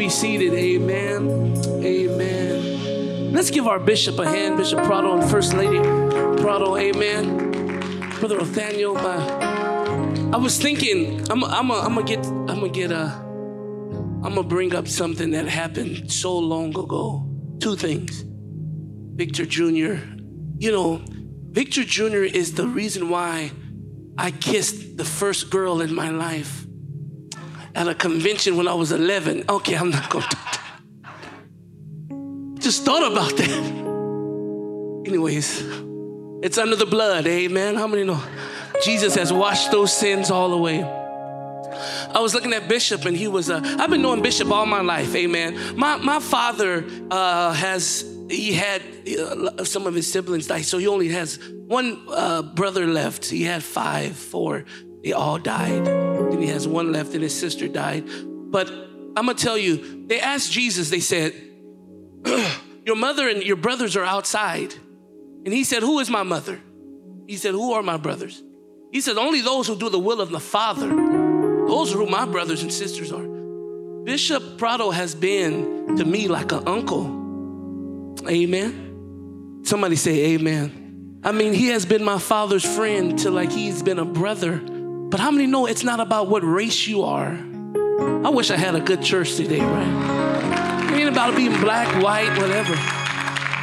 be 0.00 0.08
seated. 0.08 0.54
Amen. 0.54 1.54
Amen. 1.84 3.32
Let's 3.34 3.50
give 3.50 3.66
our 3.66 3.78
bishop 3.78 4.18
a 4.18 4.26
hand, 4.26 4.56
Bishop 4.56 4.82
Prado 4.84 5.20
and 5.20 5.30
First 5.30 5.52
Lady 5.52 5.78
Prado. 6.40 6.78
Amen. 6.78 7.50
Brother 8.18 8.38
Nathaniel, 8.38 8.96
I 8.96 10.38
was 10.38 10.58
thinking, 10.58 11.30
I'm, 11.30 11.44
I'm, 11.44 11.70
I'm 11.70 11.94
gonna 11.94 12.02
get, 12.02 12.24
I'm 12.24 12.46
gonna 12.46 12.70
get 12.70 12.90
a, 12.92 13.12
I'm 14.24 14.34
gonna 14.36 14.42
bring 14.42 14.74
up 14.74 14.88
something 14.88 15.32
that 15.32 15.46
happened 15.48 16.10
so 16.10 16.38
long 16.38 16.70
ago. 16.70 17.28
Two 17.60 17.76
things. 17.76 18.24
Victor 19.16 19.44
Jr. 19.44 19.96
You 20.56 20.72
know, 20.72 21.02
Victor 21.50 21.84
Jr. 21.84 22.24
is 22.24 22.54
the 22.54 22.66
reason 22.66 23.10
why 23.10 23.50
I 24.16 24.30
kissed 24.30 24.96
the 24.96 25.04
first 25.04 25.50
girl 25.50 25.82
in 25.82 25.94
my 25.94 26.08
life 26.08 26.64
at 27.80 27.88
a 27.88 27.94
convention 27.94 28.58
when 28.58 28.68
I 28.68 28.74
was 28.74 28.92
11. 28.92 29.44
Okay, 29.48 29.74
I'm 29.74 29.88
not 29.90 30.10
going 30.10 30.24
to. 30.28 30.36
Just 32.60 32.84
thought 32.84 33.10
about 33.10 33.34
that. 33.38 33.50
Anyways, 35.06 35.62
it's 36.42 36.58
under 36.58 36.76
the 36.76 36.84
blood, 36.84 37.26
amen. 37.26 37.76
How 37.76 37.86
many 37.86 38.04
know 38.04 38.22
Jesus 38.84 39.14
has 39.14 39.32
washed 39.32 39.70
those 39.70 39.96
sins 39.96 40.30
all 40.30 40.52
away? 40.52 40.82
I 40.82 42.18
was 42.20 42.34
looking 42.34 42.52
at 42.52 42.68
Bishop, 42.68 43.06
and 43.06 43.16
he 43.16 43.28
was. 43.28 43.48
Uh, 43.48 43.62
I've 43.78 43.88
been 43.88 44.02
knowing 44.02 44.20
Bishop 44.20 44.50
all 44.50 44.66
my 44.66 44.82
life, 44.82 45.14
amen. 45.14 45.76
My 45.76 45.96
my 45.96 46.20
father 46.20 46.84
uh, 47.10 47.54
has 47.54 48.04
he 48.28 48.52
had 48.52 48.82
uh, 49.18 49.64
some 49.64 49.86
of 49.86 49.94
his 49.94 50.12
siblings 50.12 50.48
die, 50.48 50.60
so 50.60 50.76
he 50.76 50.86
only 50.86 51.08
has 51.08 51.38
one 51.66 51.98
uh, 52.08 52.42
brother 52.42 52.86
left. 52.86 53.24
He 53.30 53.44
had 53.44 53.62
five, 53.62 54.16
four. 54.16 54.66
They 55.02 55.12
all 55.12 55.38
died. 55.38 55.86
He 56.38 56.46
has 56.46 56.66
one 56.66 56.92
left, 56.92 57.14
and 57.14 57.22
his 57.22 57.34
sister 57.34 57.68
died. 57.68 58.04
But 58.50 58.68
I'm 58.68 59.26
gonna 59.26 59.34
tell 59.34 59.58
you, 59.58 60.06
they 60.06 60.20
asked 60.20 60.52
Jesus. 60.52 60.90
They 60.90 61.00
said, 61.00 61.34
"Your 62.86 62.96
mother 62.96 63.28
and 63.28 63.42
your 63.42 63.56
brothers 63.56 63.96
are 63.96 64.04
outside," 64.04 64.74
and 65.44 65.52
he 65.52 65.64
said, 65.64 65.82
"Who 65.82 65.98
is 66.00 66.10
my 66.10 66.22
mother?" 66.22 66.60
He 67.26 67.36
said, 67.36 67.52
"Who 67.52 67.72
are 67.72 67.82
my 67.82 67.96
brothers?" 67.96 68.42
He 68.92 69.00
said, 69.00 69.16
"Only 69.16 69.40
those 69.40 69.66
who 69.66 69.76
do 69.76 69.88
the 69.88 69.98
will 69.98 70.20
of 70.20 70.30
the 70.30 70.40
Father. 70.40 70.88
Those 70.88 71.94
are 71.94 71.98
who 71.98 72.06
my 72.06 72.26
brothers 72.26 72.62
and 72.62 72.72
sisters 72.72 73.12
are." 73.12 73.30
Bishop 74.04 74.58
Prado 74.58 74.90
has 74.90 75.14
been 75.14 75.96
to 75.96 76.04
me 76.04 76.26
like 76.26 76.52
an 76.52 76.66
uncle. 76.66 77.04
Amen. 78.28 79.60
Somebody 79.62 79.96
say 79.96 80.34
amen. 80.34 81.20
I 81.22 81.32
mean, 81.32 81.52
he 81.52 81.68
has 81.68 81.84
been 81.84 82.02
my 82.02 82.18
father's 82.18 82.64
friend 82.64 83.18
till 83.18 83.32
like 83.32 83.52
he's 83.52 83.82
been 83.82 83.98
a 83.98 84.04
brother. 84.04 84.60
But 85.10 85.18
how 85.18 85.32
many 85.32 85.46
know 85.46 85.66
it's 85.66 85.82
not 85.82 85.98
about 85.98 86.28
what 86.28 86.44
race 86.44 86.86
you 86.86 87.02
are? 87.02 87.36
I 88.24 88.30
wish 88.30 88.50
I 88.52 88.56
had 88.56 88.76
a 88.76 88.80
good 88.80 89.02
church 89.02 89.34
today, 89.34 89.60
right? 89.60 90.92
It 90.92 91.00
ain't 91.00 91.08
about 91.08 91.34
being 91.34 91.60
black, 91.60 92.00
white, 92.00 92.30
whatever. 92.38 92.76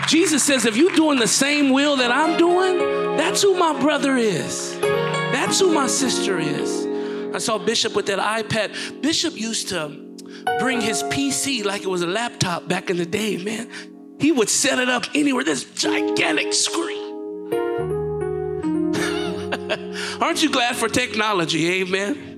Jesus 0.08 0.44
says, 0.44 0.66
if 0.66 0.76
you're 0.76 0.95
doing 0.95 1.20
the 1.20 1.28
same 1.28 1.72
will 1.72 1.95
that 1.98 2.12
I'm 2.12 2.38
doing, 2.38 2.78
that's 3.17 3.42
who 3.42 3.58
my 3.58 3.80
brother 3.80 4.17
is. 4.17 4.78
That's 4.81 5.59
who 5.59 5.73
my 5.73 5.88
sister 5.88 6.38
is. 6.38 6.86
I 7.34 7.39
saw 7.39 7.58
Bishop 7.58 7.95
with 7.95 8.08
that 8.08 8.20
iPad. 8.20 9.02
Bishop 9.02 9.36
used 9.39 9.70
to 9.70 9.89
bring 10.59 10.82
his 10.82 11.04
PC 11.04 11.64
like 11.64 11.84
it 11.84 11.89
was 11.89 12.02
a 12.02 12.08
laptop 12.08 12.67
back 12.67 12.89
in 12.89 12.98
the 12.98 13.06
day, 13.06 13.38
man. 13.38 13.70
He 14.20 14.32
would 14.32 14.50
set 14.50 14.80
it 14.80 14.89
up 14.89 15.06
anywhere, 15.14 15.44
this 15.44 15.64
gigantic 15.64 16.54
screen. 16.54 16.97
Aren't 20.20 20.42
you 20.42 20.50
glad 20.50 20.76
for 20.76 20.90
technology? 20.90 21.82
Amen. 21.82 22.34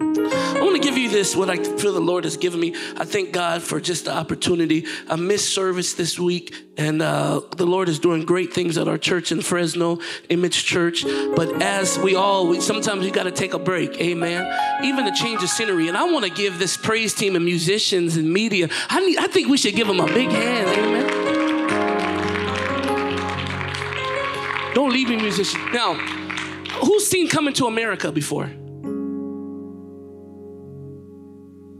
I 0.00 0.60
want 0.60 0.76
to 0.76 0.82
give 0.82 0.96
you 0.96 1.08
this, 1.08 1.34
what 1.34 1.50
I 1.50 1.56
feel 1.56 1.92
the 1.92 2.00
Lord 2.00 2.24
has 2.24 2.36
given 2.36 2.60
me. 2.60 2.74
I 2.96 3.04
thank 3.04 3.32
God 3.32 3.62
for 3.62 3.80
just 3.80 4.04
the 4.04 4.14
opportunity. 4.14 4.86
I 5.08 5.16
missed 5.16 5.52
service 5.52 5.94
this 5.94 6.18
week, 6.18 6.54
and 6.76 7.02
uh, 7.02 7.40
the 7.56 7.66
Lord 7.66 7.88
is 7.88 7.98
doing 7.98 8.24
great 8.24 8.52
things 8.52 8.78
at 8.78 8.86
our 8.88 8.98
church 8.98 9.32
in 9.32 9.40
Fresno, 9.40 9.98
Image 10.28 10.64
Church. 10.64 11.04
But 11.04 11.60
as 11.62 11.98
we 11.98 12.14
all, 12.14 12.46
we, 12.46 12.60
sometimes 12.60 13.04
we 13.04 13.10
got 13.10 13.24
to 13.24 13.32
take 13.32 13.54
a 13.54 13.58
break, 13.58 14.00
amen. 14.00 14.84
Even 14.84 15.04
to 15.06 15.12
change 15.12 15.40
the 15.40 15.48
scenery. 15.48 15.88
And 15.88 15.96
I 15.96 16.04
want 16.04 16.24
to 16.24 16.30
give 16.30 16.58
this 16.58 16.76
praise 16.76 17.14
team 17.14 17.34
and 17.34 17.44
musicians 17.44 18.16
and 18.16 18.32
media, 18.32 18.68
I, 18.88 19.00
need, 19.00 19.18
I 19.18 19.26
think 19.26 19.48
we 19.48 19.56
should 19.56 19.74
give 19.74 19.88
them 19.88 19.98
a 19.98 20.06
big 20.06 20.30
hand, 20.30 20.68
amen. 20.78 21.22
Don't 24.74 24.92
leave 24.92 25.08
me, 25.08 25.16
musicians. 25.16 25.62
Now, 25.72 26.21
who's 26.82 27.06
seen 27.06 27.28
Coming 27.28 27.54
to 27.54 27.66
America 27.66 28.12
before? 28.12 28.50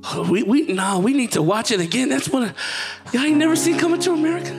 Oh, 0.04 0.26
we, 0.28 0.42
we, 0.42 0.62
no, 0.62 0.98
we 0.98 1.12
need 1.12 1.32
to 1.32 1.42
watch 1.42 1.70
it 1.70 1.80
again. 1.80 2.08
That's 2.08 2.28
what, 2.28 2.42
I, 2.42 2.54
y'all 3.12 3.22
ain't 3.22 3.36
never 3.36 3.54
seen 3.54 3.78
Coming 3.78 4.00
to 4.00 4.12
America? 4.12 4.52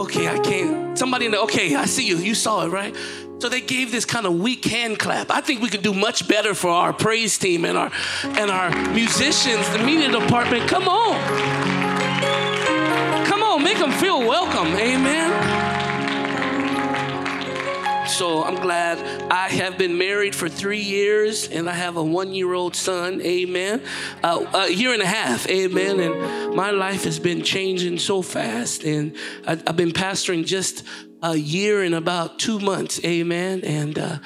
Okay, 0.00 0.26
I 0.26 0.38
can't. 0.38 0.98
Somebody 0.98 1.26
in 1.26 1.32
the, 1.32 1.40
okay, 1.42 1.74
I 1.74 1.84
see 1.84 2.06
you. 2.06 2.16
You 2.16 2.34
saw 2.34 2.64
it, 2.66 2.70
right? 2.70 2.96
So 3.40 3.48
they 3.48 3.60
gave 3.60 3.92
this 3.92 4.04
kind 4.04 4.26
of 4.26 4.34
weak 4.34 4.64
hand 4.64 4.98
clap. 4.98 5.30
I 5.30 5.40
think 5.40 5.60
we 5.60 5.68
could 5.68 5.82
do 5.82 5.92
much 5.92 6.26
better 6.26 6.54
for 6.54 6.70
our 6.70 6.92
praise 6.92 7.36
team 7.36 7.64
and 7.64 7.76
our, 7.76 7.92
and 8.22 8.50
our 8.50 8.70
musicians, 8.92 9.68
the 9.70 9.80
media 9.84 10.10
department. 10.10 10.68
Come 10.68 10.88
on. 10.88 11.14
Come 13.26 13.42
on, 13.42 13.62
make 13.62 13.78
them 13.78 13.92
feel 13.92 14.20
welcome. 14.20 14.68
Amen. 14.68 15.53
So 18.06 18.44
I'm 18.44 18.56
glad 18.56 18.98
I 19.30 19.48
have 19.48 19.78
been 19.78 19.96
married 19.96 20.34
for 20.34 20.48
three 20.48 20.82
years 20.82 21.48
and 21.48 21.68
I 21.68 21.72
have 21.72 21.96
a 21.96 22.04
one 22.04 22.34
year 22.34 22.52
old 22.52 22.76
son. 22.76 23.20
Amen. 23.22 23.82
Uh, 24.22 24.44
a 24.54 24.70
year 24.70 24.92
and 24.92 25.02
a 25.02 25.06
half. 25.06 25.48
Amen. 25.48 26.00
And 26.00 26.54
my 26.54 26.70
life 26.70 27.04
has 27.04 27.18
been 27.18 27.42
changing 27.42 27.98
so 27.98 28.20
fast. 28.22 28.84
And 28.84 29.16
I, 29.46 29.56
have 29.66 29.76
been 29.76 29.92
pastoring 29.92 30.44
just 30.44 30.84
a 31.22 31.34
year 31.36 31.82
and 31.82 31.94
about 31.94 32.38
two 32.38 32.58
months. 32.58 33.02
Amen. 33.04 33.62
And, 33.64 33.98
uh, 33.98 34.18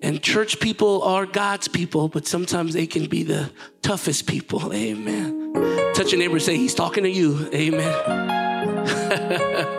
and 0.00 0.22
church 0.22 0.60
people 0.60 1.02
are 1.02 1.26
God's 1.26 1.66
people, 1.66 2.08
but 2.08 2.26
sometimes 2.26 2.72
they 2.72 2.86
can 2.86 3.06
be 3.06 3.24
the 3.24 3.50
toughest 3.82 4.28
people. 4.28 4.72
Amen. 4.72 5.52
Touch 5.94 6.12
your 6.12 6.20
neighbor 6.20 6.38
say, 6.38 6.56
He's 6.56 6.74
talking 6.74 7.02
to 7.02 7.10
you. 7.10 7.50
Amen. 7.52 8.28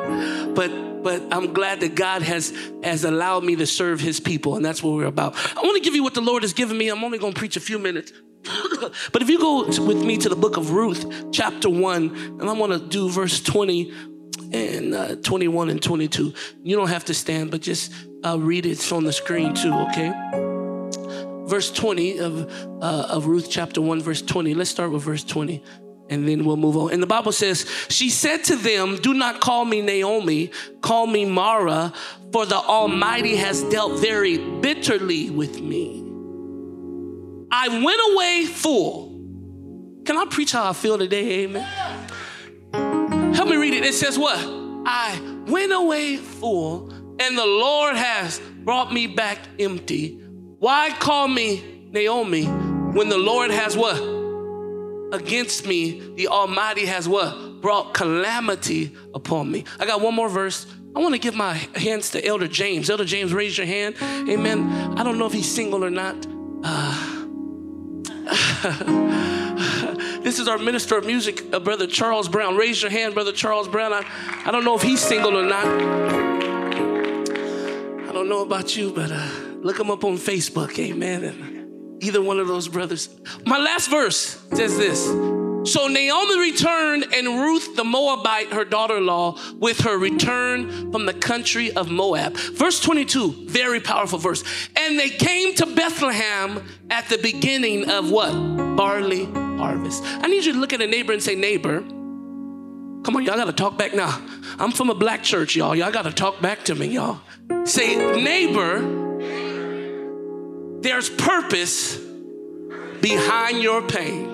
but 0.56 0.90
but 1.04 1.24
I'm 1.32 1.54
glad 1.54 1.80
that 1.82 1.96
God 1.96 2.22
has, 2.22 2.54
has 2.84 3.04
allowed 3.04 3.44
me 3.44 3.56
to 3.58 3.66
serve 3.66 4.00
his 4.00 4.20
people, 4.20 4.56
and 4.56 4.66
that's 4.66 4.84
what 4.84 4.96
we're 4.96 5.06
about. 5.06 5.36
I 5.58 5.62
want 5.62 5.76
to 5.78 5.82
give 5.82 5.96
you 5.96 6.04
what 6.04 6.14
the 6.14 6.22
Lord 6.22 6.44
has 6.44 6.54
given 6.54 6.78
me. 6.78 6.90
I'm 6.90 7.04
only 7.04 7.18
going 7.18 7.34
to 7.34 7.40
preach 7.40 7.56
a 7.58 7.62
few 7.62 7.80
minutes. 7.80 8.12
but 9.12 9.22
if 9.22 9.30
you 9.30 9.40
go 9.40 9.66
with 9.66 10.04
me 10.04 10.18
to 10.18 10.30
the 10.30 10.36
book 10.36 10.58
of 10.58 10.72
Ruth, 10.72 11.32
chapter 11.32 11.70
1, 11.70 12.38
and 12.40 12.50
I 12.50 12.54
want 12.54 12.74
to 12.74 12.80
do 12.80 13.10
verse 13.10 13.42
20 13.42 13.94
and 14.52 14.94
uh, 14.94 15.16
21 15.18 15.70
and 15.70 15.82
22. 15.82 16.34
You 16.64 16.76
don't 16.76 16.90
have 16.90 17.06
to 17.06 17.14
stand, 17.14 17.52
but 17.52 17.62
just 17.62 17.94
uh, 18.26 18.40
read 18.40 18.66
it. 18.66 18.72
It's 18.72 18.92
on 18.92 19.04
the 19.04 19.14
screen 19.14 19.54
too, 19.54 19.74
okay? 19.74 20.12
Verse 21.48 21.72
20 21.72 22.20
of, 22.20 22.52
uh, 22.82 23.08
of 23.10 23.28
Ruth, 23.28 23.48
chapter 23.50 23.82
1, 23.82 24.02
verse 24.02 24.22
20. 24.22 24.54
Let's 24.54 24.70
start 24.70 24.92
with 24.92 25.04
verse 25.04 25.24
20 25.24 25.64
and 26.10 26.28
then 26.28 26.44
we'll 26.44 26.58
move 26.58 26.76
on. 26.76 26.92
And 26.92 27.02
the 27.02 27.08
Bible 27.08 27.32
says, 27.32 27.66
She 27.90 28.10
said 28.10 28.44
to 28.46 28.56
them, 28.56 28.98
Do 28.98 29.14
not 29.14 29.40
call 29.40 29.64
me 29.64 29.82
Naomi, 29.82 30.52
call 30.82 31.08
me 31.08 31.26
Mara, 31.26 31.94
for 32.32 32.46
the 32.46 32.58
Almighty 32.58 33.36
has 33.36 33.64
dealt 33.64 34.00
very 34.00 34.38
bitterly 34.38 35.30
with 35.30 35.62
me. 35.62 36.06
I 37.52 37.68
went 37.84 38.02
away 38.12 38.46
full. 38.46 39.10
Can 40.06 40.18
I 40.18 40.26
preach 40.30 40.52
how 40.52 40.70
I 40.70 40.74
feel 40.74 40.98
today? 40.98 41.44
Amen. 41.44 41.68
Help 43.34 43.50
me 43.50 43.58
read 43.58 43.74
it. 43.74 43.86
It 43.86 43.94
says, 43.94 44.18
What? 44.18 44.40
I 44.86 45.20
went 45.48 45.72
away 45.72 46.18
full, 46.18 46.92
and 47.20 47.38
the 47.38 47.46
Lord 47.46 47.96
has 47.96 48.40
brought 48.64 48.92
me 48.92 49.08
back 49.08 49.40
empty. 49.60 50.16
Why 50.60 50.92
call 51.00 51.28
me 51.28 51.88
Naomi 51.92 52.46
when 52.46 53.10
the 53.10 53.18
Lord 53.18 53.52
has 53.52 53.78
what? 53.78 54.19
Against 55.12 55.66
me, 55.66 56.14
the 56.16 56.28
Almighty 56.28 56.86
has 56.86 57.08
what? 57.08 57.62
Brought 57.62 57.94
calamity 57.94 58.96
upon 59.14 59.52
me. 59.52 59.66
I 59.80 59.86
got 59.86 60.02
one 60.02 60.16
more 60.16 60.30
verse. 60.30 60.66
I 60.96 61.00
want 61.00 61.14
to 61.14 61.20
give 61.20 61.36
my 61.36 61.54
hands 61.54 62.12
to 62.12 62.26
Elder 62.26 62.48
James. 62.48 62.90
Elder 62.90 63.06
James, 63.06 63.34
raise 63.34 63.58
your 63.58 63.68
hand. 63.68 63.96
Amen. 64.02 64.70
I 64.98 65.04
don't 65.04 65.18
know 65.18 65.28
if 65.28 65.34
he's 65.34 65.50
single 65.50 65.86
or 65.86 65.90
not. 65.90 66.16
Uh, 66.64 67.16
this 70.22 70.40
is 70.40 70.48
our 70.48 70.58
minister 70.58 70.98
of 70.98 71.06
music, 71.06 71.44
uh, 71.54 71.60
Brother 71.60 71.86
Charles 71.88 72.28
Brown. 72.28 72.56
Raise 72.58 72.82
your 72.82 72.92
hand, 72.92 73.14
Brother 73.14 73.32
Charles 73.32 73.68
Brown. 73.68 73.94
I, 73.94 74.04
I 74.46 74.52
don't 74.52 74.66
know 74.66 74.76
if 74.76 74.82
he's 74.82 75.00
single 75.00 75.38
or 75.38 75.46
not. 75.46 75.66
I 78.08 78.12
don't 78.12 78.28
know 78.28 78.42
about 78.42 78.76
you, 78.76 78.92
but 78.92 79.12
uh, 79.12 79.30
look 79.62 79.80
him 79.80 79.92
up 79.92 80.04
on 80.04 80.18
Facebook. 80.18 80.78
Amen. 80.80 81.24
And, 81.24 81.59
either 82.02 82.22
one 82.22 82.40
of 82.40 82.48
those 82.48 82.68
brothers. 82.68 83.10
My 83.46 83.58
last 83.58 83.90
verse 83.90 84.42
says 84.54 84.78
this. 84.78 85.10
So 85.66 85.88
Naomi 85.88 86.40
returned, 86.40 87.14
and 87.14 87.28
Ruth 87.28 87.76
the 87.76 87.84
Moabite, 87.84 88.54
her 88.54 88.64
daughter 88.64 88.98
in 88.98 89.06
law, 89.06 89.38
with 89.56 89.82
her 89.82 89.98
return 89.98 90.92
from 90.92 91.06
the 91.06 91.14
country 91.14 91.72
of 91.74 91.92
Moab. 91.92 92.38
Verse 92.38 92.80
22, 92.80 93.48
very 93.48 93.80
powerful 93.82 94.18
verse. 94.18 94.44
And 94.78 94.98
they 94.98 95.10
came 95.10 95.54
to 95.56 95.66
Bethlehem 95.66 96.66
at 96.90 97.10
the 97.10 97.18
beginning 97.18 97.90
of 97.90 98.10
what? 98.10 98.32
Barley 98.78 99.26
harvest. 99.26 100.04
I 100.06 100.28
need 100.28 100.46
you 100.46 100.54
to 100.54 100.60
look 100.60 100.72
at 100.72 100.82
a 100.82 100.88
neighbor 100.88 101.12
and 101.12 101.22
say, 101.22 101.36
neighbor, 101.36 101.82
come 101.82 103.16
on, 103.18 103.26
y'all 103.26 103.36
gotta 103.36 103.54
talk 103.54 103.78
back 103.78 103.94
now. 103.94 104.26
I'm 104.58 104.72
from 104.72 104.90
a 104.90 104.96
black 104.96 105.24
church, 105.24 105.56
y'all. 105.56 105.76
Y'all 105.76 105.92
gotta 105.92 106.14
talk 106.14 106.42
back 106.42 106.64
to 106.66 106.76
me, 106.76 106.88
y'all. 106.88 107.20
Say, 107.66 107.96
neighbor, 108.22 109.09
there's 110.82 111.10
purpose 111.10 111.98
behind 113.02 113.62
your 113.62 113.82
pain. 113.82 114.28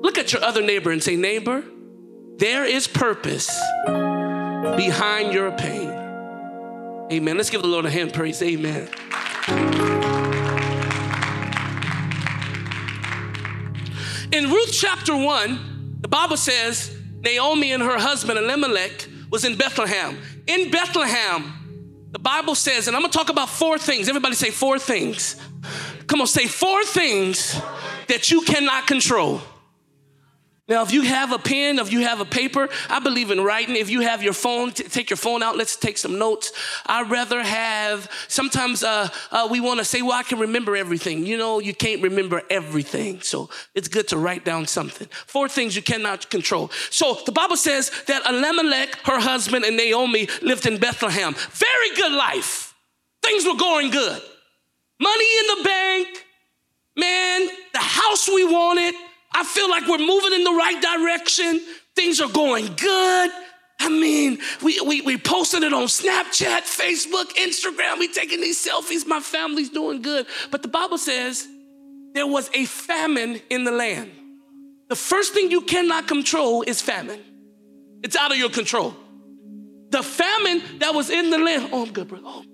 Look 0.00 0.18
at 0.18 0.32
your 0.32 0.42
other 0.42 0.62
neighbor 0.62 0.90
and 0.90 1.02
say, 1.02 1.16
neighbor, 1.16 1.64
there 2.36 2.64
is 2.64 2.86
purpose 2.86 3.48
behind 4.76 5.32
your 5.32 5.52
pain. 5.52 5.90
Amen. 7.12 7.36
Let's 7.36 7.50
give 7.50 7.62
the 7.62 7.68
Lord 7.68 7.86
a 7.86 7.90
hand 7.90 8.12
praise. 8.12 8.42
Amen. 8.42 8.88
In 14.32 14.50
Ruth 14.50 14.72
chapter 14.72 15.16
1, 15.16 15.98
the 16.00 16.08
Bible 16.08 16.36
says 16.36 16.96
Naomi 17.20 17.72
and 17.72 17.82
her 17.82 17.98
husband 17.98 18.38
Elimelech 18.38 19.06
was 19.30 19.44
in 19.44 19.56
Bethlehem. 19.56 20.18
In 20.46 20.70
Bethlehem, 20.70 21.63
the 22.14 22.20
Bible 22.20 22.54
says, 22.54 22.86
and 22.86 22.96
I'm 22.96 23.02
gonna 23.02 23.12
talk 23.12 23.28
about 23.28 23.50
four 23.50 23.76
things. 23.76 24.08
Everybody 24.08 24.36
say 24.36 24.50
four 24.50 24.78
things. 24.78 25.34
Come 26.06 26.20
on, 26.20 26.28
say 26.28 26.46
four 26.46 26.84
things 26.84 27.60
that 28.06 28.30
you 28.30 28.42
cannot 28.42 28.86
control. 28.86 29.42
Now, 30.66 30.82
if 30.82 30.92
you 30.92 31.02
have 31.02 31.30
a 31.32 31.38
pen, 31.38 31.78
if 31.78 31.92
you 31.92 32.00
have 32.00 32.20
a 32.20 32.24
paper, 32.24 32.70
I 32.88 32.98
believe 32.98 33.30
in 33.30 33.42
writing. 33.42 33.76
If 33.76 33.90
you 33.90 34.00
have 34.00 34.22
your 34.22 34.32
phone, 34.32 34.70
t- 34.70 34.84
take 34.84 35.10
your 35.10 35.18
phone 35.18 35.42
out. 35.42 35.58
Let's 35.58 35.76
take 35.76 35.98
some 35.98 36.18
notes. 36.18 36.52
I'd 36.86 37.10
rather 37.10 37.42
have, 37.42 38.10
sometimes 38.28 38.82
uh, 38.82 39.10
uh, 39.30 39.46
we 39.50 39.60
want 39.60 39.80
to 39.80 39.84
say, 39.84 40.00
well, 40.00 40.12
I 40.12 40.22
can 40.22 40.38
remember 40.38 40.74
everything. 40.74 41.26
You 41.26 41.36
know, 41.36 41.58
you 41.58 41.74
can't 41.74 42.00
remember 42.00 42.40
everything. 42.48 43.20
So 43.20 43.50
it's 43.74 43.88
good 43.88 44.08
to 44.08 44.16
write 44.16 44.46
down 44.46 44.66
something. 44.66 45.06
Four 45.26 45.50
things 45.50 45.76
you 45.76 45.82
cannot 45.82 46.30
control. 46.30 46.70
So 46.88 47.18
the 47.26 47.32
Bible 47.32 47.58
says 47.58 47.90
that 48.06 48.24
Elimelech, 48.26 48.96
her 49.04 49.20
husband, 49.20 49.66
and 49.66 49.76
Naomi 49.76 50.28
lived 50.40 50.64
in 50.64 50.78
Bethlehem. 50.78 51.34
Very 51.34 51.94
good 51.94 52.12
life. 52.12 52.74
Things 53.22 53.44
were 53.44 53.56
going 53.56 53.90
good. 53.90 54.22
Money 54.98 55.38
in 55.40 55.58
the 55.58 55.64
bank. 55.64 56.08
Man, 56.96 57.48
the 57.72 57.80
house 57.80 58.28
we 58.28 58.44
wanted 58.44 58.94
I 59.34 59.42
feel 59.44 59.68
like 59.68 59.86
we're 59.88 59.98
moving 59.98 60.32
in 60.32 60.44
the 60.44 60.52
right 60.52 60.80
direction. 60.80 61.60
Things 61.96 62.20
are 62.20 62.30
going 62.30 62.66
good. 62.76 63.30
I 63.80 63.88
mean, 63.88 64.38
we, 64.62 64.80
we, 64.80 65.00
we 65.02 65.18
posted 65.18 65.64
it 65.64 65.72
on 65.72 65.84
Snapchat, 65.84 66.62
Facebook, 66.62 67.34
Instagram. 67.34 67.98
We 67.98 68.08
taking 68.08 68.40
these 68.40 68.64
selfies. 68.64 69.06
My 69.06 69.20
family's 69.20 69.70
doing 69.70 70.00
good. 70.00 70.26
But 70.50 70.62
the 70.62 70.68
Bible 70.68 70.98
says 70.98 71.46
there 72.14 72.26
was 72.26 72.48
a 72.54 72.64
famine 72.64 73.40
in 73.50 73.64
the 73.64 73.72
land. 73.72 74.12
The 74.88 74.96
first 74.96 75.34
thing 75.34 75.50
you 75.50 75.62
cannot 75.62 76.06
control 76.06 76.62
is 76.62 76.80
famine. 76.80 77.20
It's 78.02 78.16
out 78.16 78.30
of 78.30 78.38
your 78.38 78.50
control. 78.50 78.94
The 79.90 80.02
famine 80.02 80.62
that 80.78 80.94
was 80.94 81.10
in 81.10 81.30
the 81.30 81.38
land. 81.38 81.70
Oh, 81.72 81.84
I'm 81.84 81.92
good, 81.92 82.08
bro. 82.08 82.20
Oh, 82.24 82.44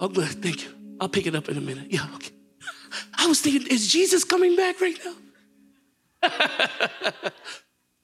I'm 0.00 0.12
good. 0.12 0.28
Thank 0.28 0.64
you. 0.64 0.70
I'll 1.00 1.08
pick 1.08 1.26
it 1.26 1.34
up 1.34 1.48
in 1.48 1.56
a 1.56 1.60
minute. 1.60 1.88
Yeah, 1.90 2.06
okay. 2.14 2.30
I 3.18 3.26
was 3.26 3.40
thinking, 3.40 3.66
is 3.68 3.86
Jesus 3.86 4.24
coming 4.24 4.56
back 4.56 4.80
right 4.80 4.98
now? 5.04 5.14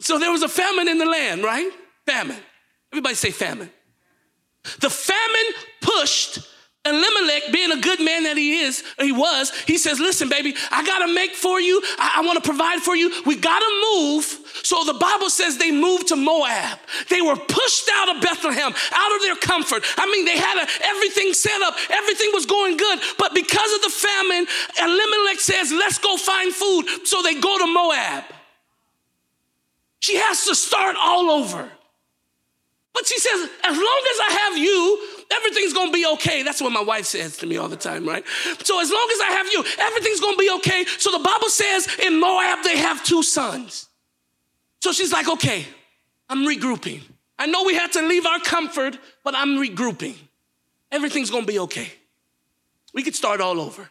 so 0.00 0.18
there 0.18 0.30
was 0.30 0.42
a 0.42 0.48
famine 0.48 0.88
in 0.88 0.98
the 0.98 1.06
land, 1.06 1.42
right? 1.42 1.70
Famine. 2.06 2.42
Everybody 2.92 3.14
say 3.14 3.30
famine. 3.30 3.70
The 4.80 4.90
famine 4.90 5.54
pushed 5.80 6.38
Elimelech, 6.86 7.50
being 7.50 7.72
a 7.72 7.80
good 7.80 7.98
man 8.00 8.24
that 8.24 8.36
he 8.36 8.60
is, 8.60 8.84
he 9.00 9.10
was, 9.10 9.50
he 9.66 9.78
says, 9.78 9.98
Listen, 9.98 10.28
baby, 10.28 10.54
I 10.70 10.84
gotta 10.84 11.12
make 11.12 11.32
for 11.32 11.58
you, 11.58 11.80
I, 11.98 12.16
I 12.20 12.26
wanna 12.26 12.42
provide 12.42 12.80
for 12.80 12.94
you. 12.94 13.10
We 13.24 13.36
gotta 13.36 13.64
move. 13.94 14.24
So 14.62 14.84
the 14.84 14.94
Bible 14.94 15.30
says 15.30 15.56
they 15.56 15.70
moved 15.70 16.08
to 16.08 16.16
Moab. 16.16 16.78
They 17.08 17.22
were 17.22 17.36
pushed 17.36 17.90
out 17.94 18.14
of 18.14 18.22
Bethlehem, 18.22 18.72
out 18.92 19.16
of 19.16 19.22
their 19.22 19.36
comfort. 19.36 19.82
I 19.96 20.04
mean, 20.06 20.26
they 20.26 20.36
had 20.36 20.62
a, 20.62 20.68
everything 20.84 21.32
set 21.32 21.60
up, 21.62 21.74
everything 21.88 22.30
was 22.34 22.44
going 22.44 22.76
good. 22.76 22.98
But 23.18 23.34
because 23.34 23.74
of 23.74 23.82
the 23.82 23.90
famine, 23.90 24.46
Elimelech 24.82 25.40
says, 25.40 25.72
Let's 25.72 25.98
go 25.98 26.18
find 26.18 26.52
food. 26.52 26.84
So 27.04 27.22
they 27.22 27.40
go 27.40 27.58
to 27.58 27.66
Moab. 27.66 28.24
She 30.00 30.16
has 30.16 30.44
to 30.44 30.54
start 30.54 30.96
all 31.00 31.30
over. 31.30 31.70
But 32.92 33.06
she 33.06 33.18
says, 33.18 33.48
As 33.64 33.76
long 33.76 34.02
as 34.12 34.20
I 34.20 34.32
have 34.44 34.58
you, 34.58 35.00
everything's 35.36 35.72
gonna 35.72 35.90
be 35.92 36.06
okay. 36.14 36.42
That's 36.42 36.60
what 36.60 36.72
my 36.72 36.82
wife 36.82 37.06
says 37.06 37.36
to 37.38 37.46
me 37.46 37.56
all 37.56 37.68
the 37.68 37.76
time, 37.76 38.06
right? 38.06 38.24
So 38.62 38.80
as 38.80 38.90
long 38.90 39.08
as 39.12 39.20
I 39.20 39.30
have 39.32 39.46
you, 39.48 39.64
everything's 39.78 40.20
gonna 40.20 40.36
be 40.36 40.50
okay. 40.56 40.84
So 40.98 41.10
the 41.10 41.22
Bible 41.22 41.48
says 41.48 41.88
in 42.02 42.18
Moab 42.20 42.64
they 42.64 42.78
have 42.78 43.04
two 43.04 43.22
sons. 43.22 43.88
So 44.80 44.92
she's 44.92 45.12
like, 45.12 45.28
okay, 45.28 45.66
I'm 46.28 46.44
regrouping. 46.46 47.02
I 47.38 47.46
know 47.46 47.64
we 47.64 47.74
had 47.74 47.92
to 47.92 48.02
leave 48.02 48.26
our 48.26 48.38
comfort, 48.40 48.98
but 49.24 49.34
I'm 49.34 49.56
regrouping. 49.58 50.16
Everything's 50.92 51.30
gonna 51.30 51.46
be 51.46 51.58
okay. 51.60 51.88
We 52.92 53.02
could 53.02 53.14
start 53.14 53.40
all 53.40 53.60
over. 53.60 53.90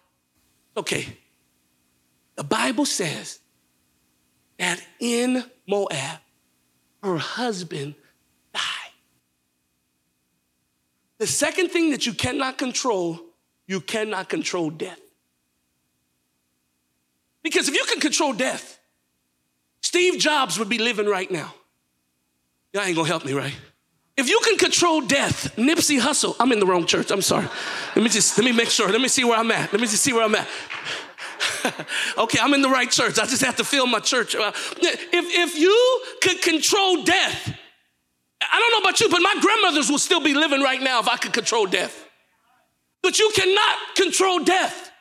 Okay. 0.78 1.18
The 2.36 2.44
Bible 2.44 2.86
says 2.86 3.40
that 4.58 4.82
in 5.00 5.44
Moab, 5.68 6.20
her 7.04 7.18
husband 7.18 7.96
The 11.24 11.28
second 11.28 11.70
thing 11.70 11.92
that 11.92 12.06
you 12.06 12.14
cannot 12.14 12.58
control, 12.58 13.18
you 13.66 13.80
cannot 13.80 14.28
control 14.28 14.70
death. 14.70 15.00
Because 17.42 17.70
if 17.70 17.76
you 17.76 17.86
can 17.88 18.02
control 18.02 18.34
death, 18.34 18.78
Steve 19.80 20.20
Jobs 20.20 20.60
would 20.60 20.68
be 20.68 20.80
living 20.80 21.06
right 21.06 21.32
now. 21.32 21.54
Y'all 22.74 22.84
ain't 22.84 22.98
gonna 22.98 23.08
help 23.08 23.24
me, 23.24 23.32
right? 23.32 23.56
If 24.18 24.28
you 24.28 24.38
can 24.44 24.58
control 24.58 25.00
death, 25.00 25.56
Nipsey 25.56 25.98
Hussle, 25.98 26.36
I'm 26.42 26.52
in 26.52 26.60
the 26.60 26.66
wrong 26.66 26.86
church, 26.86 27.10
I'm 27.10 27.22
sorry. 27.22 27.48
Let 27.96 28.04
me 28.04 28.10
just, 28.10 28.38
let 28.38 28.44
me 28.44 28.52
make 28.52 28.70
sure, 28.70 28.92
let 28.92 29.00
me 29.00 29.08
see 29.08 29.24
where 29.24 29.40
I'm 29.40 29.52
at. 29.52 29.72
Let 29.72 29.80
me 29.80 29.88
just 29.88 30.04
see 30.04 30.12
where 30.12 30.26
I'm 30.26 30.36
at. 30.36 30.48
okay, 32.18 32.40
I'm 32.42 32.54
in 32.54 32.62
the 32.62 32.68
right 32.68 32.92
church. 32.92 33.18
I 33.18 33.26
just 33.28 33.46
have 33.46 33.56
to 33.56 33.64
fill 33.64 33.88
my 33.88 34.00
church. 34.02 34.36
Uh, 34.36 34.52
if, 34.76 35.54
if 35.54 35.58
you 35.58 36.02
could 36.22 36.42
control 36.42 37.06
death, 37.06 37.58
I 38.52 38.60
don't 38.60 38.72
know 38.72 38.90
about 38.90 39.00
you, 39.00 39.10
but 39.10 39.22
my 39.22 39.36
grandmothers 39.42 39.90
will 39.90 40.00
still 40.00 40.22
be 40.22 40.34
living 40.34 40.62
right 40.62 40.82
now 40.82 41.00
if 41.00 41.08
I 41.08 41.18
could 41.18 41.34
control 41.34 41.66
death. 41.66 42.08
But 43.02 43.20
you 43.20 43.32
cannot 43.36 43.78
control 43.96 44.44
death. 44.44 44.92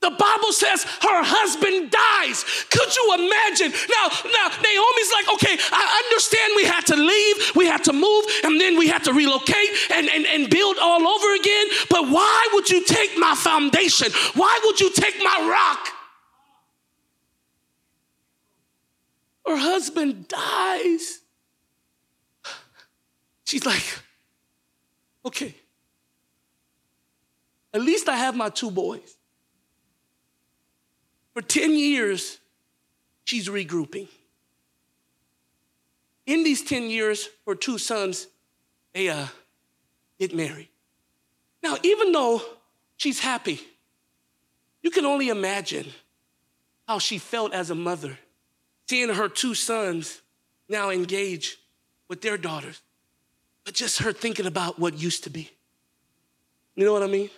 The 0.00 0.10
Bible 0.10 0.52
says 0.52 0.84
her 0.84 1.22
husband 1.22 1.90
dies. 1.90 2.44
Could 2.70 2.96
you 2.96 3.04
imagine? 3.20 3.70
Now, 3.70 4.08
now 4.32 4.48
Naomi's 4.48 5.12
like, 5.12 5.28
okay, 5.34 5.58
I 5.72 6.02
understand 6.08 6.52
we 6.56 6.64
had 6.64 6.86
to 6.86 6.96
leave, 6.96 7.52
we 7.54 7.66
had 7.66 7.84
to 7.84 7.92
move, 7.92 8.24
and 8.44 8.58
then 8.58 8.78
we 8.78 8.88
had 8.88 9.04
to 9.04 9.12
relocate 9.12 9.70
and, 9.92 10.08
and, 10.08 10.24
and 10.26 10.48
build 10.48 10.78
all 10.80 11.06
over 11.06 11.34
again. 11.34 11.66
But 11.90 12.08
why 12.08 12.48
would 12.54 12.70
you 12.70 12.82
take 12.84 13.18
my 13.18 13.34
foundation? 13.34 14.08
Why 14.34 14.58
would 14.64 14.80
you 14.80 14.90
take 14.90 15.18
my 15.18 15.36
rock? 15.50 15.88
Her 19.46 19.56
husband 19.56 20.28
dies. 20.28 21.19
She's 23.50 23.66
like, 23.66 23.82
okay, 25.26 25.52
at 27.74 27.80
least 27.80 28.08
I 28.08 28.14
have 28.14 28.36
my 28.36 28.48
two 28.48 28.70
boys. 28.70 29.16
For 31.34 31.42
10 31.42 31.74
years, 31.74 32.38
she's 33.24 33.48
regrouping. 33.48 34.06
In 36.26 36.44
these 36.44 36.62
10 36.62 36.90
years, 36.90 37.28
her 37.44 37.56
two 37.56 37.76
sons, 37.78 38.28
they 38.94 39.08
uh, 39.08 39.26
get 40.20 40.32
married. 40.32 40.68
Now, 41.60 41.76
even 41.82 42.12
though 42.12 42.40
she's 42.98 43.18
happy, 43.18 43.60
you 44.80 44.92
can 44.92 45.04
only 45.04 45.28
imagine 45.28 45.88
how 46.86 47.00
she 47.00 47.18
felt 47.18 47.52
as 47.52 47.70
a 47.70 47.74
mother, 47.74 48.16
seeing 48.88 49.08
her 49.08 49.28
two 49.28 49.56
sons 49.56 50.22
now 50.68 50.90
engage 50.90 51.58
with 52.06 52.20
their 52.22 52.38
daughters 52.38 52.80
just 53.72 53.98
her 53.98 54.12
thinking 54.12 54.46
about 54.46 54.78
what 54.78 54.98
used 54.98 55.24
to 55.24 55.30
be. 55.30 55.50
You 56.74 56.84
know 56.84 56.92
what 56.92 57.02
I 57.02 57.06
mean? 57.06 57.30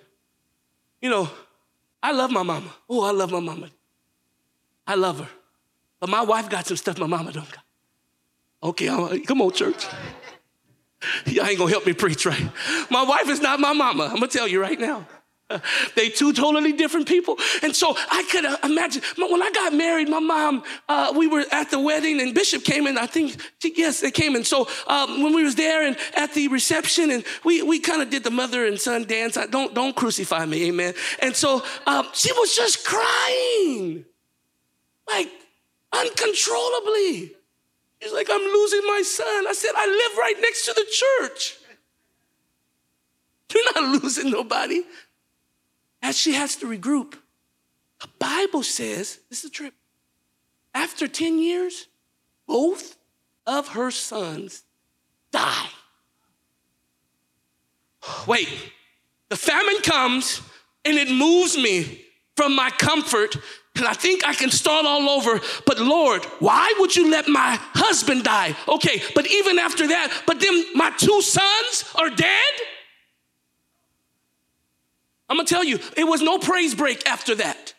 You 1.00 1.10
know, 1.10 1.28
I 2.02 2.12
love 2.12 2.30
my 2.30 2.42
mama. 2.42 2.72
Oh, 2.88 3.04
I 3.04 3.10
love 3.10 3.30
my 3.30 3.40
mama. 3.40 3.70
I 4.86 4.94
love 4.94 5.20
her. 5.20 5.28
But 6.00 6.10
my 6.10 6.22
wife 6.22 6.48
got 6.48 6.66
some 6.66 6.76
stuff 6.76 6.98
my 6.98 7.06
mama 7.06 7.32
don't 7.32 7.50
got. 7.50 7.64
Okay, 8.62 8.88
I'm, 8.88 9.22
come 9.24 9.42
on, 9.42 9.52
church. 9.52 9.86
Y'all 11.26 11.46
ain't 11.46 11.58
gonna 11.58 11.70
help 11.70 11.86
me 11.86 11.92
preach, 11.92 12.26
right? 12.26 12.48
My 12.90 13.02
wife 13.02 13.28
is 13.28 13.40
not 13.40 13.58
my 13.58 13.72
mama. 13.72 14.04
I'm 14.04 14.14
gonna 14.14 14.28
tell 14.28 14.46
you 14.46 14.60
right 14.60 14.78
now. 14.78 15.06
they 15.96 16.08
two 16.08 16.32
totally 16.32 16.72
different 16.72 17.06
people. 17.08 17.36
And 17.62 17.74
so 17.74 17.94
I 18.10 18.26
could 18.30 18.44
uh, 18.44 18.56
imagine 18.64 19.02
when 19.16 19.42
I 19.42 19.50
got 19.50 19.74
married, 19.74 20.08
my 20.08 20.20
mom, 20.20 20.62
uh, 20.88 21.12
we 21.16 21.26
were 21.26 21.44
at 21.50 21.70
the 21.70 21.78
wedding 21.78 22.20
and 22.20 22.34
Bishop 22.34 22.64
came 22.64 22.86
in. 22.86 22.98
I 22.98 23.06
think, 23.06 23.40
yes, 23.62 24.00
they 24.00 24.10
came 24.10 24.36
in. 24.36 24.44
So 24.44 24.68
um, 24.86 25.22
when 25.22 25.34
we 25.34 25.42
was 25.42 25.54
there 25.54 25.86
and 25.86 25.96
at 26.14 26.34
the 26.34 26.48
reception 26.48 27.10
and 27.10 27.24
we, 27.44 27.62
we 27.62 27.78
kind 27.78 28.02
of 28.02 28.10
did 28.10 28.24
the 28.24 28.30
mother 28.30 28.66
and 28.66 28.80
son 28.80 29.04
dance. 29.04 29.36
I, 29.36 29.46
don't, 29.46 29.74
don't 29.74 29.94
crucify 29.96 30.46
me, 30.46 30.68
amen. 30.68 30.94
And 31.20 31.34
so 31.34 31.62
um, 31.86 32.08
she 32.12 32.32
was 32.32 32.54
just 32.54 32.84
crying. 32.86 34.04
like 35.08 35.30
uncontrollably. 35.92 37.32
He's 38.00 38.12
like, 38.12 38.28
I'm 38.30 38.40
losing 38.40 38.80
my 38.84 39.02
son. 39.04 39.46
I 39.46 39.52
said, 39.52 39.70
I 39.76 39.86
live 39.86 40.18
right 40.18 40.34
next 40.40 40.64
to 40.66 40.72
the 40.72 40.86
church. 40.90 41.56
You're 43.54 43.64
not 43.74 44.02
losing 44.02 44.30
nobody. 44.30 44.82
As 46.02 46.18
she 46.18 46.32
has 46.32 46.56
to 46.56 46.66
regroup, 46.66 47.14
the 48.00 48.08
Bible 48.18 48.62
says, 48.62 49.20
this 49.30 49.44
is 49.44 49.50
a 49.50 49.50
trip. 49.50 49.74
After 50.74 51.06
10 51.06 51.38
years, 51.38 51.86
both 52.46 52.96
of 53.46 53.68
her 53.68 53.90
sons 53.90 54.64
die. 55.30 55.68
Wait, 58.26 58.48
the 59.28 59.36
famine 59.36 59.80
comes 59.82 60.42
and 60.84 60.96
it 60.96 61.10
moves 61.10 61.56
me 61.56 62.04
from 62.36 62.56
my 62.56 62.70
comfort 62.70 63.36
and 63.76 63.86
I 63.86 63.94
think 63.94 64.26
I 64.26 64.34
can 64.34 64.50
start 64.50 64.84
all 64.84 65.08
over. 65.08 65.40
But 65.66 65.80
Lord, 65.80 66.24
why 66.40 66.74
would 66.78 66.94
you 66.94 67.10
let 67.10 67.26
my 67.26 67.58
husband 67.74 68.24
die? 68.24 68.54
Okay, 68.68 69.00
but 69.14 69.26
even 69.26 69.58
after 69.58 69.88
that, 69.88 70.22
but 70.26 70.40
then 70.40 70.64
my 70.74 70.90
two 70.98 71.22
sons 71.22 71.84
are 71.94 72.10
dead? 72.10 72.52
I'm 75.32 75.38
gonna 75.38 75.48
tell 75.48 75.64
you, 75.64 75.78
it 75.96 76.04
was 76.04 76.20
no 76.20 76.38
praise 76.38 76.74
break 76.74 77.08
after 77.08 77.34
that. 77.36 77.72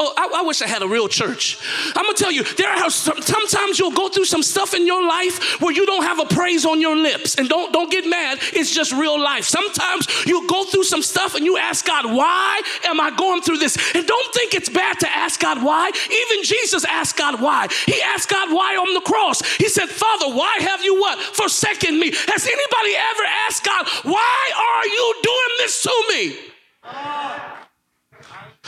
Oh, 0.00 0.12
I, 0.16 0.40
I, 0.40 0.42
wish 0.42 0.60
I 0.60 0.66
had 0.66 0.82
a 0.82 0.88
real 0.88 1.06
church. 1.08 1.56
I'm 1.96 2.04
gonna 2.04 2.16
tell 2.16 2.32
you, 2.32 2.42
there 2.42 2.68
are 2.68 2.90
some, 2.90 3.20
sometimes 3.22 3.78
you'll 3.78 3.92
go 3.92 4.08
through 4.08 4.24
some 4.24 4.42
stuff 4.42 4.74
in 4.74 4.84
your 4.84 5.06
life 5.06 5.60
where 5.60 5.72
you 5.72 5.86
don't 5.86 6.02
have 6.02 6.18
a 6.18 6.24
praise 6.24 6.64
on 6.64 6.80
your 6.80 6.96
lips, 6.96 7.36
and 7.36 7.48
don't 7.48 7.72
don't 7.72 7.90
get 7.92 8.06
mad. 8.08 8.38
It's 8.52 8.74
just 8.74 8.92
real 8.92 9.20
life. 9.20 9.44
Sometimes 9.44 10.08
you 10.26 10.48
go 10.48 10.64
through 10.64 10.82
some 10.82 11.02
stuff 11.02 11.36
and 11.36 11.44
you 11.44 11.58
ask 11.58 11.84
God, 11.84 12.06
"Why 12.12 12.60
am 12.84 13.00
I 13.00 13.10
going 13.10 13.42
through 13.42 13.58
this?" 13.58 13.76
And 13.94 14.04
don't 14.04 14.34
think 14.34 14.54
it's 14.54 14.68
bad 14.68 14.98
to 15.00 15.08
ask 15.16 15.38
God 15.38 15.62
why. 15.62 15.90
Even 15.90 16.44
Jesus 16.44 16.84
asked 16.84 17.16
God 17.16 17.40
why. 17.40 17.68
He 17.86 18.02
asked 18.02 18.28
God 18.28 18.52
why 18.52 18.76
on 18.76 18.94
the 18.94 19.00
cross. 19.00 19.42
He 19.58 19.68
said, 19.68 19.88
"Father, 19.88 20.28
why 20.34 20.58
have 20.60 20.84
you 20.84 21.00
what 21.00 21.20
forsaken 21.20 21.98
me?" 21.98 22.12
Has 22.28 22.46
anybody 22.46 22.94
ever 22.96 23.24
asked 23.46 23.64
God, 23.64 23.88
"Why 24.02 24.40
are 24.56 24.86
you 24.86 25.14
doing 25.22 25.54
this 25.58 25.82
to 25.82 26.04
me?" 26.10 26.47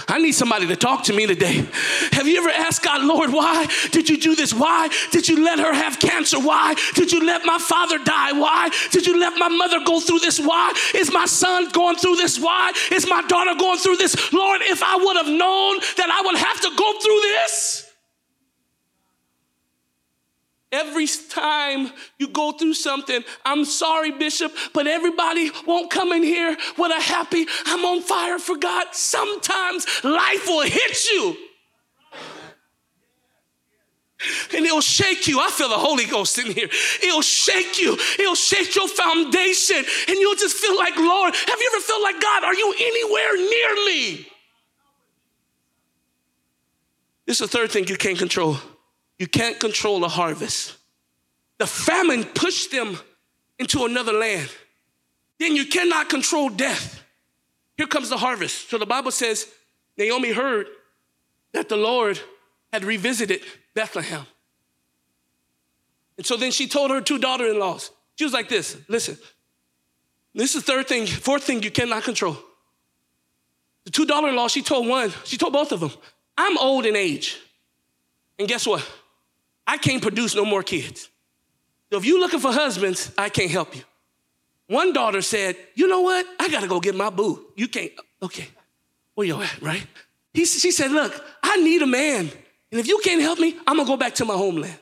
I 0.08 0.18
need 0.18 0.32
somebody 0.32 0.66
to 0.66 0.76
talk 0.76 1.04
to 1.04 1.12
me 1.12 1.26
today. 1.26 1.66
Have 2.12 2.26
you 2.26 2.38
ever 2.38 2.50
asked 2.50 2.82
God, 2.82 3.04
Lord, 3.04 3.32
why 3.32 3.66
did 3.90 4.08
you 4.08 4.18
do 4.18 4.34
this? 4.34 4.52
Why 4.52 4.88
did 5.10 5.28
you 5.28 5.44
let 5.44 5.58
her 5.58 5.72
have 5.72 5.98
cancer? 5.98 6.38
Why 6.38 6.74
did 6.94 7.12
you 7.12 7.24
let 7.24 7.44
my 7.44 7.58
father 7.58 7.98
die? 7.98 8.32
Why 8.32 8.70
did 8.90 9.06
you 9.06 9.18
let 9.18 9.38
my 9.38 9.48
mother 9.48 9.80
go 9.84 10.00
through 10.00 10.20
this? 10.20 10.40
Why 10.40 10.72
is 10.94 11.12
my 11.12 11.26
son 11.26 11.68
going 11.70 11.96
through 11.96 12.16
this? 12.16 12.40
Why 12.40 12.72
is 12.90 13.08
my 13.08 13.22
daughter 13.22 13.54
going 13.58 13.78
through 13.78 13.96
this? 13.96 14.32
Lord, 14.32 14.62
if 14.62 14.82
I 14.82 14.96
would 14.96 15.16
have 15.16 15.28
known 15.28 15.78
that 15.96 16.10
I 16.10 16.22
would 16.24 16.36
have 16.36 16.60
to 16.62 16.70
go 16.76 16.98
through 16.98 17.20
this, 17.20 17.89
Every 20.72 21.06
time 21.28 21.90
you 22.18 22.28
go 22.28 22.52
through 22.52 22.74
something, 22.74 23.24
I'm 23.44 23.64
sorry, 23.64 24.12
Bishop, 24.12 24.52
but 24.72 24.86
everybody 24.86 25.50
won't 25.66 25.90
come 25.90 26.12
in 26.12 26.22
here 26.22 26.56
with 26.78 26.92
a 26.92 27.00
happy, 27.00 27.46
I'm 27.66 27.84
on 27.84 28.02
fire 28.02 28.38
for 28.38 28.56
God. 28.56 28.86
Sometimes 28.92 29.86
life 30.04 30.46
will 30.46 30.62
hit 30.62 31.04
you. 31.12 31.36
And 34.54 34.64
it'll 34.64 34.80
shake 34.80 35.26
you. 35.26 35.40
I 35.40 35.50
feel 35.50 35.70
the 35.70 35.78
Holy 35.78 36.04
Ghost 36.04 36.38
in 36.38 36.52
here. 36.52 36.68
It'll 37.02 37.22
shake 37.22 37.80
you. 37.80 37.98
It'll 38.18 38.34
shake 38.34 38.76
your 38.76 38.86
foundation. 38.86 39.78
And 39.78 40.18
you'll 40.18 40.36
just 40.36 40.56
feel 40.56 40.76
like, 40.76 40.96
Lord, 40.96 41.34
have 41.34 41.58
you 41.58 41.70
ever 41.74 41.82
felt 41.82 42.02
like, 42.02 42.20
God, 42.20 42.44
are 42.44 42.54
you 42.54 42.74
anywhere 42.78 43.36
near 43.36 43.74
me? 43.86 44.28
This 47.26 47.40
is 47.40 47.48
the 47.50 47.58
third 47.58 47.70
thing 47.70 47.88
you 47.88 47.96
can't 47.96 48.18
control 48.18 48.58
you 49.20 49.28
can't 49.28 49.60
control 49.60 50.02
a 50.02 50.08
harvest. 50.08 50.78
The 51.58 51.66
famine 51.66 52.24
pushed 52.24 52.72
them 52.72 52.98
into 53.58 53.84
another 53.84 54.14
land. 54.14 54.48
Then 55.38 55.54
you 55.54 55.66
cannot 55.66 56.08
control 56.08 56.48
death. 56.48 57.04
Here 57.76 57.86
comes 57.86 58.08
the 58.08 58.16
harvest. 58.16 58.70
So 58.70 58.78
the 58.78 58.86
Bible 58.86 59.10
says 59.10 59.46
Naomi 59.98 60.32
heard 60.32 60.68
that 61.52 61.68
the 61.68 61.76
Lord 61.76 62.18
had 62.72 62.82
revisited 62.82 63.42
Bethlehem. 63.74 64.24
And 66.16 66.24
so 66.24 66.38
then 66.38 66.50
she 66.50 66.66
told 66.66 66.90
her 66.90 67.02
two 67.02 67.18
daughter 67.18 67.46
in 67.46 67.58
laws, 67.58 67.90
she 68.16 68.24
was 68.24 68.32
like 68.32 68.48
this 68.48 68.78
listen, 68.88 69.18
this 70.34 70.54
is 70.54 70.62
the 70.64 70.72
third 70.72 70.88
thing, 70.88 71.06
fourth 71.06 71.44
thing 71.44 71.62
you 71.62 71.70
cannot 71.70 72.04
control. 72.04 72.38
The 73.84 73.90
two 73.90 74.06
daughter 74.06 74.28
in 74.28 74.36
laws, 74.36 74.52
she 74.52 74.62
told 74.62 74.88
one, 74.88 75.12
she 75.24 75.36
told 75.36 75.52
both 75.52 75.72
of 75.72 75.80
them, 75.80 75.90
I'm 76.38 76.56
old 76.56 76.86
in 76.86 76.96
age. 76.96 77.38
And 78.38 78.48
guess 78.48 78.66
what? 78.66 78.88
I 79.66 79.78
can't 79.78 80.02
produce 80.02 80.34
no 80.34 80.44
more 80.44 80.62
kids. 80.62 81.08
So 81.90 81.98
if 81.98 82.04
you're 82.04 82.20
looking 82.20 82.40
for 82.40 82.52
husbands, 82.52 83.12
I 83.18 83.28
can't 83.28 83.50
help 83.50 83.74
you. 83.76 83.82
One 84.66 84.92
daughter 84.92 85.22
said, 85.22 85.56
You 85.74 85.88
know 85.88 86.02
what? 86.02 86.26
I 86.38 86.48
got 86.48 86.60
to 86.60 86.68
go 86.68 86.78
get 86.80 86.94
my 86.94 87.10
boo. 87.10 87.46
You 87.56 87.68
can't. 87.68 87.92
Okay. 88.22 88.48
Where 89.14 89.26
you 89.26 89.40
at, 89.42 89.60
right? 89.60 89.84
He, 90.32 90.44
she 90.44 90.70
said, 90.70 90.92
Look, 90.92 91.24
I 91.42 91.56
need 91.56 91.82
a 91.82 91.86
man. 91.86 92.30
And 92.70 92.80
if 92.80 92.86
you 92.86 93.00
can't 93.02 93.20
help 93.20 93.40
me, 93.40 93.56
I'm 93.66 93.76
to 93.78 93.84
go 93.84 93.96
back 93.96 94.14
to 94.16 94.24
my 94.24 94.34
homeland. 94.34 94.78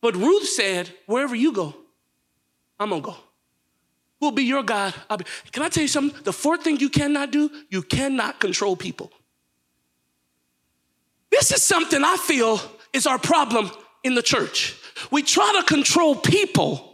But 0.00 0.14
Ruth 0.14 0.48
said, 0.48 0.88
Wherever 1.06 1.34
you 1.34 1.52
go, 1.52 1.74
I'm 2.78 2.90
to 2.90 3.00
go. 3.00 3.16
Who'll 4.20 4.32
be 4.32 4.44
your 4.44 4.62
God? 4.62 4.94
Be. 5.16 5.24
Can 5.52 5.62
I 5.62 5.68
tell 5.68 5.82
you 5.82 5.88
something? 5.88 6.22
The 6.22 6.32
fourth 6.32 6.62
thing 6.62 6.78
you 6.78 6.88
cannot 6.88 7.30
do, 7.30 7.50
you 7.70 7.82
cannot 7.82 8.40
control 8.40 8.76
people. 8.76 9.12
This 11.30 11.52
is 11.52 11.64
something 11.64 12.02
I 12.02 12.16
feel 12.16 12.60
is 12.92 13.06
our 13.06 13.18
problem 13.18 13.70
in 14.02 14.14
the 14.14 14.22
church. 14.22 14.80
We 15.10 15.22
try 15.22 15.60
to 15.60 15.74
control 15.74 16.14
people 16.14 16.87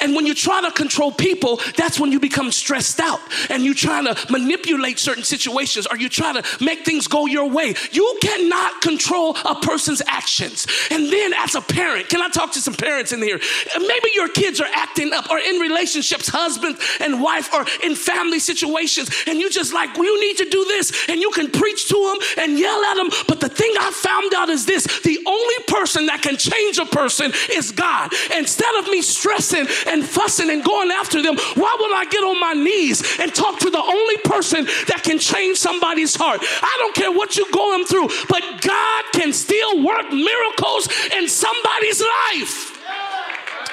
and 0.00 0.14
when 0.14 0.26
you 0.26 0.34
try 0.34 0.60
to 0.60 0.70
control 0.70 1.12
people, 1.12 1.60
that's 1.76 1.98
when 1.98 2.12
you 2.12 2.20
become 2.20 2.50
stressed 2.52 3.00
out 3.00 3.20
and 3.50 3.62
you 3.62 3.74
try 3.74 4.02
to 4.02 4.32
manipulate 4.32 4.98
certain 4.98 5.24
situations 5.24 5.86
or 5.86 5.96
you 5.96 6.08
try 6.08 6.32
to 6.32 6.64
make 6.64 6.84
things 6.84 7.06
go 7.06 7.26
your 7.26 7.48
way. 7.48 7.74
You 7.90 8.18
cannot 8.20 8.80
control 8.82 9.36
a 9.44 9.54
person's 9.60 10.02
actions. 10.06 10.66
And 10.90 11.10
then 11.10 11.32
as 11.34 11.54
a 11.54 11.60
parent, 11.60 12.08
can 12.08 12.20
I 12.20 12.28
talk 12.28 12.52
to 12.52 12.60
some 12.60 12.74
parents 12.74 13.12
in 13.12 13.22
here? 13.22 13.40
Maybe 13.78 14.10
your 14.14 14.28
kids 14.28 14.60
are 14.60 14.68
acting 14.74 15.12
up 15.12 15.30
or 15.30 15.38
in 15.38 15.56
relationships, 15.56 16.28
husband 16.28 16.78
and 17.00 17.22
wife, 17.22 17.52
or 17.54 17.64
in 17.82 17.94
family 17.94 18.38
situations, 18.38 19.10
and 19.26 19.38
you 19.38 19.50
just 19.50 19.72
like, 19.72 19.96
well, 19.96 20.04
you 20.04 20.20
need 20.20 20.36
to 20.38 20.48
do 20.48 20.64
this, 20.64 20.92
and 21.08 21.20
you 21.20 21.30
can 21.30 21.50
preach 21.50 21.88
to 21.88 21.94
them 21.94 22.44
and 22.44 22.58
yell 22.58 22.82
at 22.84 22.94
them. 22.94 23.10
But 23.28 23.40
the 23.40 23.48
thing 23.48 23.72
I 23.78 23.90
found 23.90 24.34
out 24.34 24.48
is 24.48 24.66
this 24.66 24.84
the 25.02 25.18
only 25.26 25.54
person 25.66 26.06
that 26.06 26.22
can 26.22 26.36
change 26.36 26.78
a 26.78 26.86
person 26.86 27.32
is 27.52 27.70
God. 27.72 28.12
Instead 28.36 28.74
of 28.76 28.86
me 28.86 29.02
stressing, 29.02 29.61
and 29.86 30.04
fussing 30.04 30.50
and 30.50 30.64
going 30.64 30.90
after 30.90 31.22
them, 31.22 31.36
why 31.36 31.76
would 31.78 31.92
I 31.92 32.04
get 32.10 32.22
on 32.22 32.40
my 32.40 32.52
knees 32.52 33.02
and 33.18 33.34
talk 33.34 33.58
to 33.60 33.70
the 33.70 33.82
only 33.82 34.16
person 34.18 34.64
that 34.88 35.02
can 35.02 35.18
change 35.18 35.58
somebody's 35.58 36.16
heart? 36.16 36.40
I 36.42 36.74
don't 36.78 36.94
care 36.94 37.12
what 37.12 37.36
you're 37.36 37.52
going 37.52 37.84
through, 37.84 38.08
but 38.28 38.42
God 38.60 39.04
can 39.12 39.32
still 39.32 39.84
work 39.84 40.10
miracles 40.10 40.88
in 41.12 41.28
somebody's 41.28 42.00
life. 42.00 42.78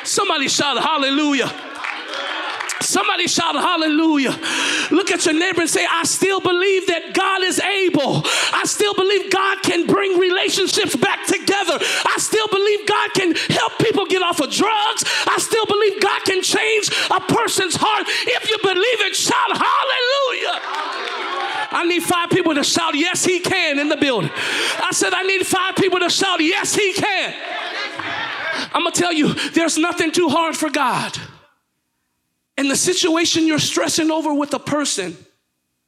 Somebody 0.04 0.48
shout 0.48 0.82
hallelujah. 0.82 1.69
Somebody 2.82 3.28
shout 3.28 3.56
hallelujah. 3.56 4.38
Look 4.92 5.12
at 5.12 5.26
your 5.26 5.34
neighbor 5.38 5.62
and 5.62 5.70
say, 5.70 5.86
I 5.90 6.04
still 6.04 6.40
believe 6.40 6.88
that 6.88 7.14
God 7.14 7.44
is 7.44 7.60
able. 7.60 8.24
I 8.54 8.64
still 8.66 8.94
believe 8.94 9.32
God 9.32 9.62
can 9.64 9.86
bring 9.86 10.18
relationships 10.18 10.96
back 10.96 11.26
together. 11.28 11.78
I 11.80 12.16
still 12.18 12.48
believe 12.48 12.88
God 12.88 13.14
can 13.14 13.36
help 13.50 13.78
people 13.80 14.06
get 14.06 14.22
off 14.22 14.40
of 14.40 14.52
drugs. 14.52 15.04
I 15.28 15.38
still 15.40 15.66
believe 15.66 16.02
God 16.02 16.24
can 16.24 16.42
change 16.42 16.90
a 17.12 17.20
person's 17.20 17.76
heart. 17.76 18.06
If 18.08 18.50
you 18.50 18.58
believe 18.62 19.00
it, 19.12 19.16
shout 19.16 19.52
hallelujah. 19.52 20.60
I 21.72 21.86
need 21.88 22.04
five 22.04 22.30
people 22.30 22.56
to 22.56 22.64
shout, 22.64 22.96
Yes, 22.96 23.24
He 23.26 23.40
can 23.40 23.80
in 23.80 23.90
the 23.90 23.98
building. 23.98 24.32
I 24.34 24.90
said, 24.92 25.14
I 25.14 25.24
need 25.24 25.46
five 25.46 25.76
people 25.76 26.00
to 26.00 26.10
shout, 26.10 26.40
Yes, 26.42 26.74
He 26.76 26.94
can. 26.94 27.34
I'm 28.74 28.84
going 28.84 28.94
to 28.94 29.00
tell 29.00 29.14
you, 29.14 29.34
there's 29.52 29.78
nothing 29.78 30.12
too 30.12 30.30
hard 30.30 30.56
for 30.56 30.70
God. 30.70 31.18
And 32.60 32.70
the 32.70 32.76
situation 32.76 33.48
you're 33.48 33.58
stressing 33.58 34.12
over 34.12 34.34
with 34.34 34.54
a 34.54 34.60
person, 34.60 35.16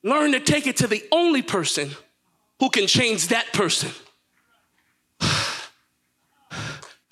learn 0.06 0.32
to 0.32 0.40
take 0.40 0.68
it 0.68 0.78
to 0.78 0.88
the 0.88 1.04
only 1.12 1.42
person 1.42 1.92
who 2.62 2.70
can 2.70 2.88
change 2.88 3.28
that 3.28 3.52
person. 3.52 3.92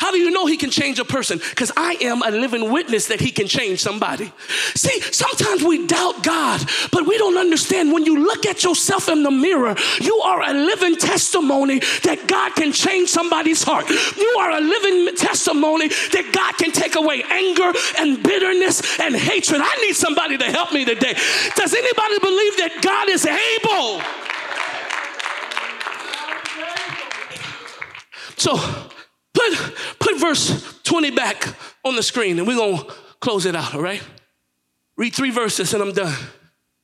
How 0.09 0.15
do 0.15 0.21
you 0.21 0.31
know 0.31 0.47
he 0.47 0.57
can 0.57 0.71
change 0.71 0.97
a 0.97 1.05
person? 1.05 1.37
Because 1.37 1.71
I 1.77 1.95
am 2.01 2.23
a 2.23 2.31
living 2.31 2.71
witness 2.71 3.09
that 3.09 3.19
he 3.19 3.29
can 3.29 3.45
change 3.45 3.79
somebody. 3.79 4.33
See, 4.73 5.01
sometimes 5.01 5.61
we 5.61 5.85
doubt 5.85 6.23
God, 6.23 6.67
but 6.91 7.05
we 7.05 7.15
don't 7.19 7.37
understand 7.37 7.93
when 7.93 8.05
you 8.05 8.17
look 8.17 8.47
at 8.47 8.63
yourself 8.63 9.07
in 9.07 9.21
the 9.21 9.29
mirror, 9.29 9.75
you 10.01 10.17
are 10.17 10.41
a 10.41 10.51
living 10.51 10.95
testimony 10.95 11.77
that 12.01 12.25
God 12.25 12.55
can 12.55 12.71
change 12.71 13.09
somebody's 13.09 13.61
heart. 13.61 13.87
You 13.87 14.35
are 14.39 14.49
a 14.49 14.59
living 14.59 15.15
testimony 15.15 15.89
that 15.89 16.31
God 16.33 16.57
can 16.57 16.71
take 16.71 16.95
away 16.95 17.21
anger 17.29 17.71
and 17.99 18.23
bitterness 18.23 18.99
and 18.99 19.15
hatred. 19.15 19.61
I 19.63 19.75
need 19.85 19.93
somebody 19.93 20.39
to 20.39 20.45
help 20.45 20.73
me 20.73 20.85
today. 20.85 21.13
Does 21.55 21.75
anybody 21.75 22.17
believe 22.17 22.57
that 22.57 22.79
God 22.81 23.09
is 23.09 23.27
able? 23.27 24.01
So 28.37 28.57
put, 29.39 29.99
put 29.99 30.19
verse 30.19 30.79
20 30.83 31.11
back 31.11 31.55
on 31.85 31.95
the 31.95 32.03
screen 32.03 32.37
and 32.39 32.47
we're 32.47 32.55
going 32.55 32.77
to 32.77 32.93
close 33.19 33.45
it 33.45 33.55
out, 33.55 33.75
all 33.75 33.81
right? 33.81 34.01
Read 34.97 35.13
three 35.13 35.31
verses 35.31 35.73
and 35.73 35.81
I'm 35.81 35.93
done. 35.93 36.15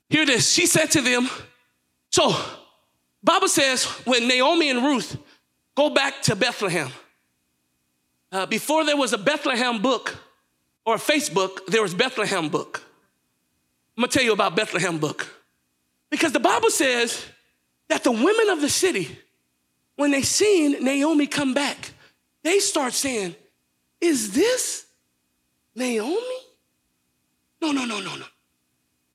Hear 0.10 0.26
this. 0.26 0.52
She 0.52 0.68
said 0.68 0.92
to 0.92 1.02
them, 1.02 1.30
so 2.12 2.36
Bible 3.24 3.48
says 3.48 3.86
when 4.06 4.28
Naomi 4.28 4.70
and 4.70 4.84
Ruth 4.84 5.18
go 5.76 5.90
back 5.90 6.22
to 6.24 6.36
Bethlehem, 6.36 6.90
uh, 8.32 8.46
before 8.46 8.86
there 8.86 8.98
was 8.98 9.14
a 9.14 9.18
Bethlehem 9.18 9.82
book 9.82 10.16
or 10.86 10.96
a 10.96 11.00
Facebook, 11.00 11.66
there 11.68 11.82
was 11.82 11.94
Bethlehem 11.94 12.50
book. 12.50 12.82
I'm 13.98 14.04
gonna 14.04 14.12
tell 14.12 14.24
you 14.24 14.34
about 14.34 14.56
Bethlehem 14.56 14.98
book. 14.98 15.28
Because 16.10 16.32
the 16.32 16.40
Bible 16.40 16.70
says 16.70 17.26
that 17.90 18.04
the 18.04 18.12
women 18.12 18.50
of 18.50 18.62
the 18.62 18.70
city, 18.70 19.18
when 19.96 20.12
they 20.12 20.22
seen 20.22 20.84
Naomi 20.84 21.28
come 21.28 21.54
back, 21.54 21.92
they 22.46 22.60
start 22.60 22.94
saying, 22.94 23.36
Is 24.00 24.32
this 24.32 24.86
Naomi? 25.76 26.20
No, 27.62 27.72
no, 27.72 27.86
no, 27.86 28.00
no, 28.00 28.16
no. 28.16 28.26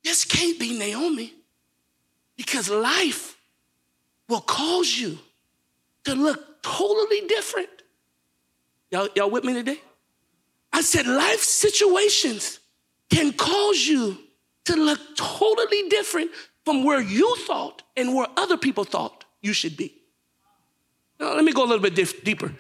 This 0.03 0.25
can't 0.25 0.59
be 0.59 0.79
Naomi 0.79 1.33
because 2.37 2.71
life 2.71 3.37
will 4.29 4.41
cause 4.41 4.91
you 4.99 5.19
to 6.05 6.15
look 6.15 6.63
totally 6.63 7.27
different. 7.29 7.69
Y'all, 8.91 9.09
y'all 9.15 9.31
with 9.31 9.45
me 9.45 9.55
today? 9.55 9.81
I 10.73 10.81
said, 10.83 11.07
life 11.07 11.41
situations 11.41 12.61
can 13.11 13.33
cause 13.33 13.87
you 13.87 14.17
to 14.65 14.77
look 14.77 14.99
totally 15.17 15.89
different 15.89 16.31
from 16.65 16.85
where 16.85 17.01
you 17.01 17.37
thought 17.47 17.83
and 17.97 18.15
where 18.15 18.27
other 18.37 18.57
people 18.57 18.85
thought 18.85 19.25
you 19.43 19.53
should 19.53 19.77
be. 19.77 19.95
Now, 21.19 21.35
let 21.35 21.45
me 21.45 21.53
go 21.53 21.63
a 21.63 21.67
little 21.67 21.83
bit 21.83 21.95
dif- 21.95 22.25
deeper. 22.25 22.53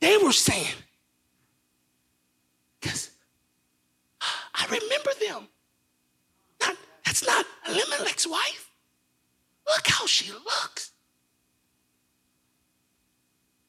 They 0.00 0.16
were 0.18 0.32
saying, 0.32 0.74
because 2.80 3.10
I 4.54 4.64
remember 4.66 5.10
them. 5.26 5.48
Not, 6.60 6.76
that's 7.04 7.26
not 7.26 7.46
Elimelech's 7.68 8.26
wife. 8.26 8.70
Look 9.66 9.86
how 9.86 10.06
she 10.06 10.32
looks. 10.32 10.92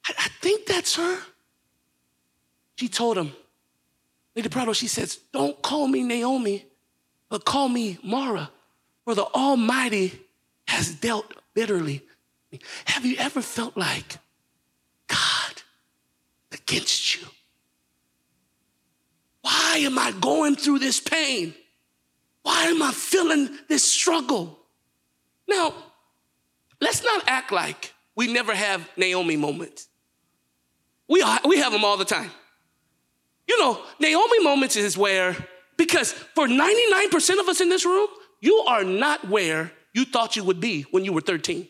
I, 0.05 0.13
I 0.17 0.27
think 0.41 0.65
that's 0.65 0.95
her. 0.95 1.19
She 2.75 2.87
told 2.87 3.17
him, 3.17 3.31
Lady 4.35 4.49
Prado, 4.49 4.73
she 4.73 4.87
says, 4.87 5.19
Don't 5.33 5.59
call 5.61 5.87
me 5.87 6.03
Naomi, 6.03 6.65
but 7.29 7.43
call 7.43 7.69
me 7.69 7.97
Mara, 8.03 8.51
for 9.03 9.15
the 9.15 9.25
Almighty 9.25 10.19
has 10.67 10.93
dealt 10.93 11.33
bitterly. 11.53 12.03
Have 12.85 13.05
you 13.05 13.17
ever 13.17 13.41
felt 13.41 13.75
like 13.75 14.17
against 16.51 17.15
you? 17.15 17.27
Why 19.41 19.77
am 19.79 19.97
I 19.97 20.11
going 20.19 20.55
through 20.55 20.79
this 20.79 20.99
pain? 20.99 21.53
Why 22.43 22.65
am 22.65 22.81
I 22.81 22.91
feeling 22.91 23.49
this 23.67 23.83
struggle? 23.83 24.59
Now, 25.47 25.73
let's 26.81 27.03
not 27.03 27.23
act 27.27 27.51
like 27.51 27.93
we 28.15 28.31
never 28.31 28.53
have 28.53 28.89
Naomi 28.97 29.37
moments. 29.37 29.87
We, 31.07 31.21
are, 31.21 31.39
we 31.45 31.59
have 31.59 31.71
them 31.71 31.85
all 31.85 31.97
the 31.97 32.05
time. 32.05 32.31
You 33.47 33.59
know, 33.59 33.81
Naomi 33.99 34.43
moments 34.43 34.75
is 34.75 34.97
where, 34.97 35.35
because 35.77 36.11
for 36.11 36.47
99% 36.47 37.39
of 37.39 37.47
us 37.47 37.61
in 37.61 37.69
this 37.69 37.85
room, 37.85 38.09
you 38.41 38.55
are 38.67 38.83
not 38.83 39.27
where 39.29 39.71
you 39.93 40.05
thought 40.05 40.35
you 40.35 40.43
would 40.43 40.59
be 40.59 40.83
when 40.91 41.05
you 41.05 41.13
were 41.13 41.21
13. 41.21 41.67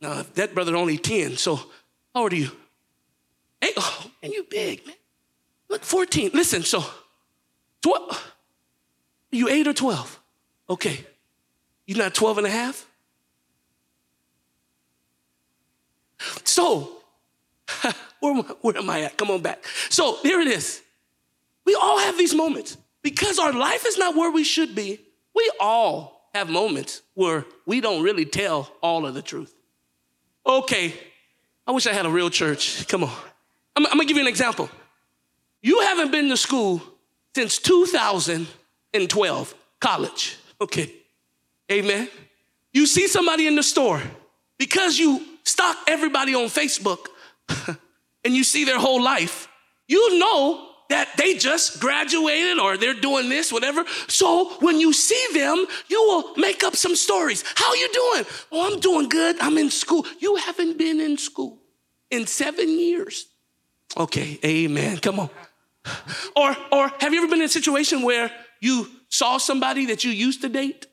Now, 0.00 0.24
that 0.34 0.54
brother 0.54 0.74
only 0.74 0.98
10, 0.98 1.36
so 1.36 1.56
how 1.56 2.22
old 2.22 2.32
are 2.32 2.36
you? 2.36 2.50
Hey, 3.62 3.70
oh, 3.76 4.10
and 4.24 4.32
you 4.32 4.42
big, 4.50 4.84
man. 4.84 4.96
Look, 5.68 5.84
14. 5.84 6.32
Listen, 6.34 6.62
so 6.62 6.84
12. 7.82 8.32
You 9.30 9.48
8 9.48 9.68
or 9.68 9.72
12? 9.72 10.20
Okay. 10.68 11.06
You're 11.86 11.98
not 11.98 12.12
12 12.12 12.38
and 12.38 12.46
a 12.48 12.50
half? 12.50 12.86
So, 16.42 16.90
where, 18.20 18.34
where 18.34 18.76
am 18.76 18.90
I 18.90 19.02
at? 19.02 19.16
Come 19.16 19.30
on 19.30 19.42
back. 19.42 19.64
So, 19.88 20.18
here 20.22 20.40
it 20.40 20.48
is. 20.48 20.82
We 21.64 21.76
all 21.76 22.00
have 22.00 22.18
these 22.18 22.34
moments. 22.34 22.76
Because 23.00 23.38
our 23.38 23.52
life 23.52 23.84
is 23.86 23.96
not 23.96 24.16
where 24.16 24.30
we 24.30 24.44
should 24.44 24.74
be, 24.74 25.00
we 25.34 25.50
all 25.60 26.28
have 26.34 26.48
moments 26.48 27.02
where 27.14 27.44
we 27.66 27.80
don't 27.80 28.02
really 28.02 28.24
tell 28.24 28.70
all 28.80 29.06
of 29.06 29.14
the 29.14 29.22
truth. 29.22 29.54
Okay, 30.46 30.94
I 31.66 31.72
wish 31.72 31.86
I 31.86 31.92
had 31.92 32.06
a 32.06 32.10
real 32.10 32.30
church. 32.30 32.86
Come 32.88 33.04
on. 33.04 33.16
I'm, 33.76 33.86
I'm 33.86 33.92
gonna 33.92 34.04
give 34.04 34.16
you 34.16 34.22
an 34.22 34.28
example. 34.28 34.68
You 35.62 35.80
haven't 35.80 36.10
been 36.10 36.28
to 36.28 36.36
school 36.36 36.82
since 37.34 37.58
2012, 37.58 39.54
college. 39.80 40.36
Okay, 40.60 40.92
amen. 41.70 42.08
You 42.72 42.86
see 42.86 43.06
somebody 43.06 43.46
in 43.46 43.54
the 43.54 43.62
store 43.62 44.02
because 44.58 44.98
you 44.98 45.24
stalk 45.44 45.76
everybody 45.86 46.34
on 46.34 46.46
Facebook 46.46 47.06
and 48.24 48.34
you 48.34 48.44
see 48.44 48.64
their 48.64 48.78
whole 48.78 49.02
life, 49.02 49.48
you 49.88 50.18
know 50.18 50.68
that 50.88 51.08
they 51.16 51.34
just 51.34 51.80
graduated 51.80 52.58
or 52.58 52.76
they're 52.76 52.92
doing 52.92 53.28
this, 53.28 53.50
whatever. 53.50 53.84
So 54.08 54.50
when 54.60 54.78
you 54.78 54.92
see 54.92 55.26
them, 55.32 55.64
you 55.88 56.02
will 56.02 56.34
make 56.36 56.62
up 56.62 56.76
some 56.76 56.94
stories. 56.94 57.42
How 57.56 57.72
you 57.74 57.88
doing? 57.92 58.24
Oh, 58.52 58.72
I'm 58.72 58.80
doing 58.80 59.08
good. 59.08 59.40
I'm 59.40 59.56
in 59.56 59.70
school. 59.70 60.06
You 60.18 60.36
haven't 60.36 60.76
been 60.76 61.00
in 61.00 61.16
school 61.16 61.58
in 62.10 62.26
seven 62.26 62.68
years. 62.78 63.26
Okay, 63.96 64.38
amen. 64.44 64.98
Come 64.98 65.20
on. 65.20 65.30
Or, 66.36 66.56
or 66.70 66.92
have 67.00 67.12
you 67.12 67.18
ever 67.18 67.28
been 67.28 67.40
in 67.40 67.46
a 67.46 67.48
situation 67.48 68.02
where 68.02 68.30
you 68.60 68.88
saw 69.08 69.38
somebody 69.38 69.86
that 69.86 70.04
you 70.04 70.10
used 70.10 70.42
to 70.42 70.48
date 70.48 70.86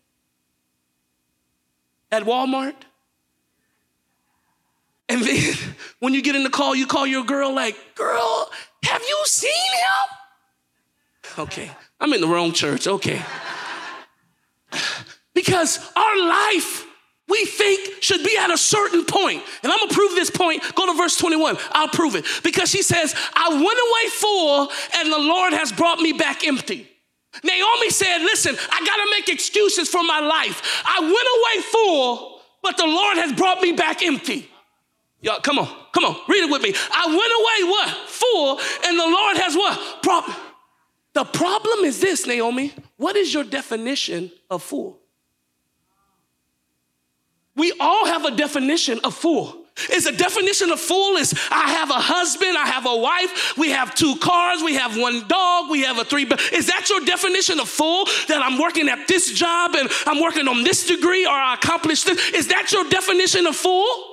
at 2.11 2.23
Walmart? 2.23 2.75
And 5.07 5.21
then 5.21 5.53
when 5.99 6.13
you 6.13 6.21
get 6.21 6.35
in 6.35 6.43
the 6.43 6.49
call, 6.49 6.75
you 6.75 6.87
call 6.87 7.07
your 7.07 7.23
girl, 7.23 7.53
like, 7.53 7.75
girl, 7.95 8.49
have 8.83 9.01
you 9.01 9.21
seen 9.25 9.51
him? 9.51 11.39
Okay, 11.39 11.71
I'm 11.99 12.11
in 12.13 12.21
the 12.21 12.27
wrong 12.27 12.51
church. 12.51 12.87
Okay. 12.87 13.21
Because 15.33 15.79
our 15.95 16.27
life, 16.27 16.85
we 17.29 17.45
think, 17.45 18.01
should 18.01 18.23
be 18.23 18.37
at 18.37 18.49
a 18.49 18.57
certain 18.57 19.05
point. 19.05 19.43
And 19.63 19.71
I'm 19.71 19.79
gonna 19.79 19.93
prove 19.93 20.11
this 20.15 20.29
point. 20.29 20.63
Go 20.75 20.87
to 20.87 20.97
verse 20.97 21.15
21. 21.17 21.57
I'll 21.71 21.87
prove 21.87 22.15
it. 22.15 22.25
Because 22.43 22.69
she 22.69 22.81
says, 22.81 23.15
I 23.35 23.49
went 23.49 23.61
away 23.63 24.09
full, 24.11 24.71
and 24.97 25.11
the 25.11 25.19
Lord 25.19 25.53
has 25.53 25.71
brought 25.71 25.99
me 25.99 26.13
back 26.13 26.45
empty. 26.45 26.89
Naomi 27.43 27.89
said, 27.89 28.19
Listen, 28.19 28.55
I 28.71 28.79
gotta 28.85 29.07
make 29.11 29.29
excuses 29.29 29.89
for 29.89 30.03
my 30.03 30.19
life. 30.19 30.83
I 30.85 30.99
went 31.01 31.13
away 31.13 31.61
full, 31.71 32.41
but 32.63 32.77
the 32.77 32.87
Lord 32.87 33.17
has 33.17 33.33
brought 33.33 33.61
me 33.61 33.73
back 33.73 34.01
empty. 34.01 34.49
Y'all, 35.21 35.39
come 35.41 35.59
on, 35.59 35.67
come 35.91 36.05
on, 36.05 36.15
read 36.27 36.43
it 36.43 36.49
with 36.51 36.61
me. 36.61 36.73
I 36.91 37.05
went 37.07 37.19
away 37.19 37.69
what? 37.69 38.09
Full, 38.09 38.59
and 38.85 38.97
the 38.97 39.03
Lord 39.03 39.37
has 39.37 39.55
what? 39.55 40.01
Problem. 40.01 40.35
The 41.13 41.25
problem 41.25 41.85
is 41.85 41.99
this, 41.99 42.25
Naomi. 42.25 42.73
What 42.97 43.15
is 43.15 43.33
your 43.33 43.43
definition 43.43 44.31
of 44.49 44.63
full? 44.63 44.98
We 47.59 47.73
all 47.79 48.05
have 48.05 48.23
a 48.25 48.31
definition 48.31 48.99
of 49.03 49.13
fool. 49.13 49.55
Is 49.91 50.05
a 50.05 50.11
definition 50.11 50.71
of 50.71 50.79
fool 50.79 51.15
is 51.15 51.33
I 51.51 51.69
have 51.71 51.89
a 51.89 51.93
husband, 51.93 52.57
I 52.57 52.67
have 52.67 52.85
a 52.85 52.97
wife, 52.97 53.57
we 53.57 53.69
have 53.69 53.95
two 53.95 54.15
cars, 54.17 54.61
we 54.61 54.75
have 54.75 54.97
one 54.97 55.25
dog, 55.27 55.69
we 55.69 55.83
have 55.83 55.97
a 55.97 56.03
three. 56.03 56.23
Is 56.51 56.67
that 56.67 56.89
your 56.89 57.01
definition 57.01 57.59
of 57.59 57.69
fool? 57.69 58.05
That 58.27 58.41
I'm 58.41 58.59
working 58.59 58.89
at 58.89 59.07
this 59.07 59.31
job 59.31 59.75
and 59.75 59.89
I'm 60.05 60.21
working 60.21 60.47
on 60.47 60.63
this 60.63 60.85
degree 60.85 61.25
or 61.25 61.31
I 61.31 61.53
accomplished 61.53 62.05
this? 62.05 62.29
Is 62.31 62.47
that 62.47 62.71
your 62.71 62.83
definition 62.89 63.45
of 63.45 63.55
full? 63.55 64.08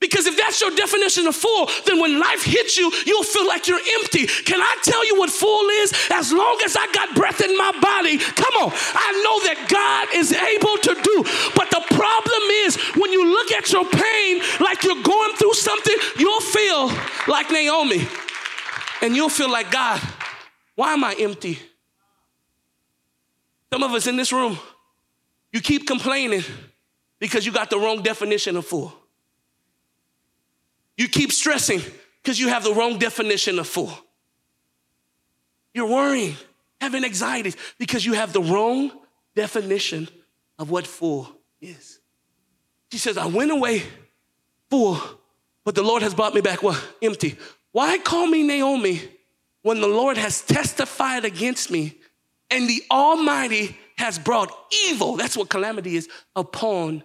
Because 0.00 0.26
if 0.26 0.36
that's 0.36 0.60
your 0.60 0.70
definition 0.70 1.26
of 1.26 1.34
full, 1.34 1.68
then 1.86 1.98
when 1.98 2.20
life 2.20 2.44
hits 2.44 2.78
you, 2.78 2.90
you'll 3.04 3.24
feel 3.24 3.46
like 3.46 3.66
you're 3.66 3.80
empty. 3.98 4.26
Can 4.26 4.60
I 4.60 4.76
tell 4.82 5.04
you 5.04 5.18
what 5.18 5.28
full 5.28 5.68
is? 5.82 5.92
As 6.10 6.32
long 6.32 6.60
as 6.64 6.76
I 6.76 6.86
got 6.92 7.16
breath 7.16 7.40
in 7.40 7.56
my 7.58 7.72
body, 7.80 8.18
come 8.18 8.54
on, 8.62 8.70
I 8.72 9.10
know 9.24 9.40
that 9.42 9.66
God 9.68 10.14
is 10.14 10.32
able 10.32 10.76
to 10.82 10.94
do. 11.02 11.24
But 11.56 11.70
the 11.70 11.82
problem 11.96 12.42
is 12.62 12.76
when 12.94 13.10
you 13.12 13.26
look 13.26 13.50
at 13.50 13.72
your 13.72 13.84
pain 13.84 14.40
like 14.60 14.84
you're 14.84 15.02
going 15.02 15.34
through 15.34 15.54
something, 15.54 15.96
you'll 16.16 16.40
feel 16.40 16.92
like 17.26 17.50
Naomi. 17.50 18.06
And 19.02 19.16
you'll 19.16 19.28
feel 19.28 19.50
like, 19.50 19.70
God, 19.72 20.00
why 20.76 20.92
am 20.92 21.02
I 21.02 21.14
empty? 21.18 21.58
Some 23.72 23.82
of 23.82 23.92
us 23.92 24.06
in 24.06 24.16
this 24.16 24.32
room, 24.32 24.58
you 25.52 25.60
keep 25.60 25.88
complaining 25.88 26.44
because 27.18 27.44
you 27.44 27.52
got 27.52 27.68
the 27.68 27.78
wrong 27.78 28.02
definition 28.02 28.56
of 28.56 28.64
full. 28.64 28.92
You 30.98 31.08
keep 31.08 31.32
stressing 31.32 31.80
because 32.22 32.38
you 32.38 32.48
have 32.48 32.64
the 32.64 32.74
wrong 32.74 32.98
definition 32.98 33.58
of 33.58 33.66
full. 33.66 33.92
You're 35.72 35.86
worrying, 35.86 36.36
having 36.80 37.04
anxieties 37.04 37.56
because 37.78 38.04
you 38.04 38.14
have 38.14 38.32
the 38.32 38.42
wrong 38.42 38.90
definition 39.34 40.08
of 40.58 40.70
what 40.70 40.86
full 40.86 41.32
is. 41.60 42.00
She 42.90 42.98
says, 42.98 43.16
I 43.16 43.26
went 43.26 43.52
away 43.52 43.84
full, 44.68 45.00
But 45.64 45.74
the 45.74 45.82
Lord 45.82 46.02
has 46.02 46.14
brought 46.14 46.34
me 46.34 46.40
back 46.40 46.62
what? 46.62 46.82
Empty. 47.00 47.36
Why 47.72 47.98
call 47.98 48.26
me 48.26 48.42
Naomi 48.42 49.02
when 49.62 49.80
the 49.80 49.86
Lord 49.86 50.16
has 50.16 50.42
testified 50.42 51.24
against 51.24 51.70
me 51.70 51.98
and 52.50 52.68
the 52.68 52.82
Almighty 52.90 53.76
has 53.98 54.18
brought 54.18 54.50
evil? 54.86 55.16
That's 55.16 55.36
what 55.36 55.48
calamity 55.48 55.96
is 55.96 56.08
upon. 56.34 57.04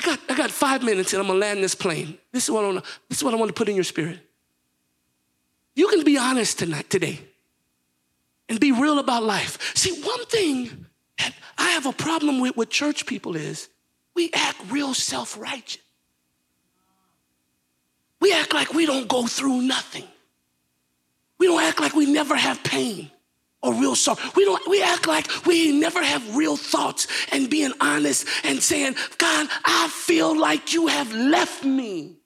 I 0.00 0.02
got, 0.02 0.20
I 0.30 0.34
got 0.34 0.50
five 0.50 0.82
minutes 0.82 1.12
and 1.12 1.20
I'm 1.20 1.26
gonna 1.26 1.38
land 1.38 1.62
this 1.62 1.74
plane. 1.74 2.16
This 2.32 2.44
is 2.44 2.50
what 2.50 2.64
I 2.64 2.68
want 2.68 2.84
to, 2.84 2.90
this 3.10 3.18
is 3.18 3.24
what 3.24 3.34
I 3.34 3.36
want 3.36 3.50
to 3.50 3.52
put 3.52 3.68
in 3.68 3.74
your 3.74 3.84
spirit. 3.84 4.18
You 5.74 5.88
can 5.88 6.04
be 6.04 6.16
honest 6.16 6.58
tonight, 6.58 6.88
today, 6.88 7.20
and 8.48 8.58
be 8.58 8.72
real 8.72 8.98
about 8.98 9.24
life. 9.24 9.76
See, 9.76 10.00
one 10.00 10.24
thing 10.24 10.86
that 11.18 11.34
I 11.58 11.70
have 11.72 11.84
a 11.84 11.92
problem 11.92 12.40
with 12.40 12.56
with 12.56 12.70
church 12.70 13.04
people 13.04 13.36
is 13.36 13.68
we 14.14 14.30
act 14.32 14.58
real 14.70 14.94
self-righteous. 14.94 15.82
We 18.20 18.32
act 18.32 18.54
like 18.54 18.72
we 18.72 18.86
don't 18.86 19.06
go 19.06 19.26
through 19.26 19.62
nothing. 19.62 20.04
We 21.38 21.46
don't 21.46 21.62
act 21.62 21.78
like 21.78 21.94
we 21.94 22.06
never 22.06 22.34
have 22.34 22.62
pain 22.64 23.10
or 23.62 23.74
real 23.74 23.94
song. 23.94 24.16
We 24.36 24.44
don't 24.44 24.66
we 24.68 24.82
act 24.82 25.06
like 25.06 25.28
we 25.46 25.78
never 25.78 26.02
have 26.02 26.36
real 26.36 26.56
thoughts 26.56 27.06
and 27.32 27.50
being 27.50 27.72
honest 27.80 28.26
and 28.44 28.62
saying, 28.62 28.96
God, 29.18 29.48
I 29.64 29.88
feel 29.88 30.38
like 30.38 30.72
you 30.72 30.86
have 30.86 31.12
left 31.12 31.64
me. 31.64 32.16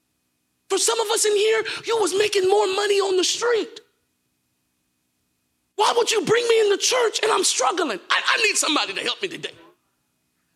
For 0.69 0.77
some 0.77 0.99
of 0.99 1.07
us 1.07 1.25
in 1.25 1.35
here, 1.35 1.63
you 1.85 1.97
was 1.99 2.17
making 2.17 2.49
more 2.49 2.67
money 2.67 2.99
on 2.99 3.17
the 3.17 3.23
street. 3.23 3.81
Why 5.75 5.93
would 5.95 6.09
you 6.09 6.23
bring 6.23 6.47
me 6.47 6.61
in 6.61 6.69
the 6.69 6.77
church 6.77 7.19
and 7.21 7.31
I'm 7.31 7.43
struggling? 7.43 7.99
I, 8.09 8.21
I 8.25 8.43
need 8.43 8.55
somebody 8.55 8.93
to 8.93 9.01
help 9.01 9.21
me 9.21 9.27
today. 9.27 9.51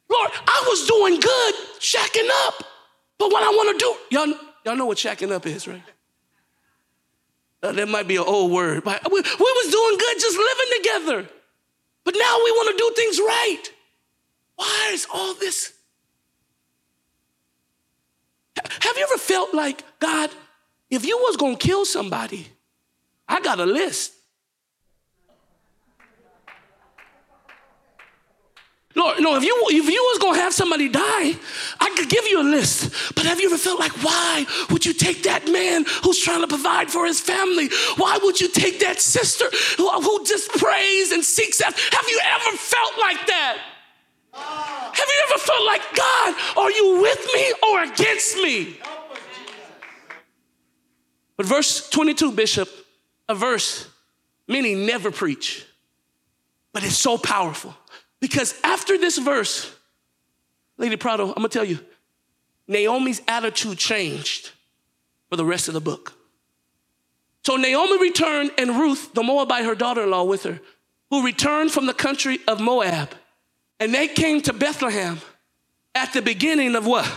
Lord, 0.10 0.32
I 0.34 0.64
was 0.68 0.88
doing 0.88 1.20
good, 1.20 1.54
shacking 1.80 2.30
up. 2.48 2.64
But 3.18 3.32
what 3.32 3.44
I 3.44 3.50
want 3.50 3.78
to 3.78 3.86
do, 3.86 3.96
y'all, 4.16 4.34
y'all 4.66 4.76
know 4.78 4.86
what 4.86 4.98
shacking 4.98 5.32
up 5.32 5.46
is, 5.46 5.68
right? 5.68 5.84
Uh, 7.62 7.74
that 7.74 7.90
might 7.90 8.08
be 8.08 8.16
an 8.16 8.24
old 8.26 8.52
word. 8.52 8.84
But 8.84 9.12
we, 9.12 9.22
we 9.22 9.22
was 9.40 9.72
doing 9.72 9.98
good 9.98 10.20
just 10.20 10.38
living 10.38 10.78
together. 10.78 11.30
But 12.06 12.16
now 12.18 12.38
we 12.44 12.52
want 12.52 12.78
to 12.78 12.78
do 12.78 12.92
things 12.96 13.20
right. 13.20 13.64
Why 14.56 14.90
is 14.94 15.08
all 15.14 15.34
this? 15.36 15.74
Have 18.58 18.98
you 18.98 19.04
ever 19.04 19.18
felt 19.18 19.54
like, 19.54 19.84
God, 20.00 20.30
if 20.90 21.06
you 21.06 21.18
was 21.18 21.38
going 21.38 21.58
to 21.58 21.68
kill 21.68 21.86
somebody, 21.86 22.48
I 23.28 23.42
got 23.42 23.60
a 23.60 23.66
list. 23.66 24.14
Lord, 28.96 29.20
no, 29.20 29.36
if 29.36 29.44
you 29.44 29.56
if 29.70 29.88
you 29.88 30.02
was 30.12 30.18
gonna 30.18 30.40
have 30.40 30.54
somebody 30.54 30.90
die, 30.90 31.36
I 31.80 31.90
could 31.96 32.10
give 32.10 32.26
you 32.26 32.42
a 32.42 32.48
list. 32.50 33.14
But 33.16 33.26
have 33.26 33.40
you 33.40 33.48
ever 33.48 33.58
felt 33.58 33.80
like, 33.80 33.92
why 34.04 34.46
would 34.72 34.84
you 34.86 34.94
take 34.94 35.24
that 35.24 35.48
man 35.48 35.86
who's 36.04 36.18
trying 36.20 36.42
to 36.42 36.48
provide 36.48 36.90
for 36.90 37.06
his 37.06 37.22
family? 37.22 37.70
Why 37.98 38.18
would 38.24 38.42
you 38.42 38.50
take 38.50 38.80
that 38.80 39.00
sister 39.00 39.46
who, 39.78 39.90
who 39.90 40.26
just 40.26 40.50
prays 40.54 41.12
and 41.12 41.24
seeks 41.24 41.62
after? 41.62 41.80
Have 41.96 42.10
you 42.10 42.20
ever 42.36 42.58
felt 42.58 42.94
like 43.00 43.28
that? 43.28 43.58
Have 44.34 45.08
you 45.08 45.24
ever 45.30 45.40
felt 45.40 45.66
like, 45.66 45.82
God, 45.96 46.36
are 46.58 46.72
you 46.72 47.02
with 47.02 47.30
me 47.34 47.54
or 47.72 47.84
against 47.84 48.38
me? 48.38 48.80
But 51.38 51.46
verse 51.46 51.90
22, 51.90 52.32
Bishop, 52.34 52.70
a 53.28 53.36
verse 53.36 53.88
many 54.48 54.76
never 54.76 55.12
preach, 55.12 55.66
but 56.74 56.84
it's 56.84 56.98
so 56.98 57.18
powerful. 57.18 57.76
Because 58.20 58.56
after 58.64 58.98
this 58.98 59.18
verse, 59.18 59.74
Lady 60.78 60.96
Prado, 60.96 61.28
I'm 61.28 61.36
gonna 61.36 61.50
tell 61.50 61.66
you, 61.66 61.80
Naomi's 62.68 63.22
attitude 63.28 63.78
changed 63.78 64.52
for 65.30 65.36
the 65.36 65.46
rest 65.46 65.68
of 65.68 65.74
the 65.74 65.82
book. 65.82 66.14
So 67.46 67.56
Naomi 67.56 68.00
returned, 68.00 68.52
and 68.58 68.80
Ruth, 68.80 69.14
the 69.14 69.24
Moabite, 69.24 69.66
her 69.66 69.76
daughter 69.76 70.04
in 70.04 70.12
law, 70.12 70.24
with 70.24 70.44
her, 70.44 70.60
who 71.10 71.26
returned 71.26 71.72
from 71.72 71.86
the 71.86 71.94
country 71.94 72.40
of 72.48 72.60
Moab. 72.60 73.16
And 73.80 73.94
they 73.94 74.08
came 74.08 74.42
to 74.42 74.54
Bethlehem 74.54 75.20
at 75.96 76.14
the 76.14 76.22
beginning 76.22 76.76
of 76.76 76.86
what? 76.86 77.10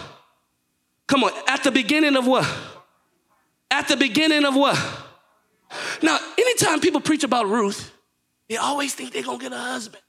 Come 1.07 1.25
on, 1.25 1.33
at 1.49 1.65
the 1.65 1.71
beginning 1.71 2.17
of 2.17 2.27
what? 2.27 2.49
At 3.71 3.88
the 3.88 3.97
beginning 3.97 4.45
of 4.45 4.55
what? 4.55 4.79
Now, 6.03 6.19
anytime 6.38 6.81
people 6.81 7.01
preach 7.01 7.25
about 7.25 7.49
Ruth, 7.49 7.93
they 8.49 8.57
always 8.57 8.95
think 8.95 9.12
they're 9.12 9.23
gonna 9.23 9.38
get 9.38 9.53
a 9.53 9.59
husband. 9.59 10.03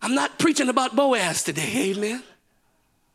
I'm 0.00 0.14
not 0.14 0.38
preaching 0.38 0.68
about 0.68 0.94
Boaz 0.94 1.42
today, 1.42 1.90
amen. 1.90 2.22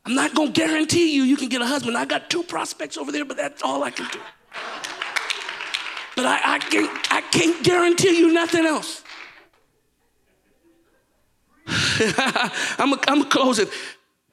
I'm 0.05 0.15
not 0.15 0.35
gonna 0.35 0.51
guarantee 0.51 1.15
you 1.15 1.23
you 1.23 1.37
can 1.37 1.49
get 1.49 1.61
a 1.61 1.65
husband. 1.65 1.97
I 1.97 2.05
got 2.05 2.29
two 2.29 2.43
prospects 2.43 2.97
over 2.97 3.11
there, 3.11 3.23
but 3.23 3.37
that's 3.37 3.63
all 3.63 3.83
I 3.83 3.91
can 3.91 4.07
do. 4.11 4.19
But 6.15 6.25
I, 6.25 6.55
I 6.55 6.59
can't, 6.59 7.13
I 7.13 7.21
can't 7.21 7.63
guarantee 7.63 8.19
you 8.19 8.33
nothing 8.33 8.65
else. 8.65 9.03
I'm 12.77 12.93
gonna 12.95 13.25
close 13.25 13.59
it 13.59 13.69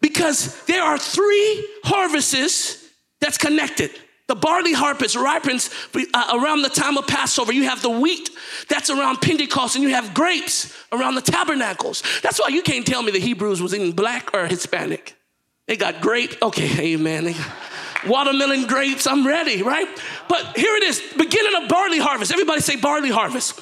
because 0.00 0.62
there 0.64 0.82
are 0.82 0.98
three 0.98 1.68
harvests 1.84 2.84
that's 3.20 3.38
connected. 3.38 3.92
The 4.30 4.36
barley 4.36 4.72
harvest 4.72 5.16
ripens 5.16 5.70
uh, 5.92 6.38
around 6.40 6.62
the 6.62 6.68
time 6.68 6.96
of 6.96 7.08
Passover. 7.08 7.52
You 7.52 7.64
have 7.64 7.82
the 7.82 7.90
wheat 7.90 8.30
that's 8.68 8.88
around 8.88 9.20
Pentecost, 9.20 9.74
and 9.74 9.82
you 9.82 9.90
have 9.90 10.14
grapes 10.14 10.72
around 10.92 11.16
the 11.16 11.20
tabernacles. 11.20 12.04
That's 12.22 12.38
why 12.38 12.46
you 12.50 12.62
can't 12.62 12.86
tell 12.86 13.02
me 13.02 13.10
the 13.10 13.18
Hebrews 13.18 13.60
was 13.60 13.74
eating 13.74 13.90
black 13.90 14.32
or 14.32 14.46
Hispanic. 14.46 15.16
They 15.66 15.76
got 15.76 16.00
grape. 16.00 16.40
Okay, 16.40 16.94
amen. 16.94 17.34
Watermelon 18.06 18.68
grapes. 18.68 19.08
I'm 19.08 19.26
ready, 19.26 19.64
right? 19.64 19.88
But 20.28 20.56
here 20.56 20.76
it 20.76 20.84
is 20.84 21.02
beginning 21.18 21.64
of 21.64 21.68
barley 21.68 21.98
harvest. 21.98 22.30
Everybody 22.30 22.60
say 22.60 22.76
barley 22.76 23.10
harvest. 23.10 23.60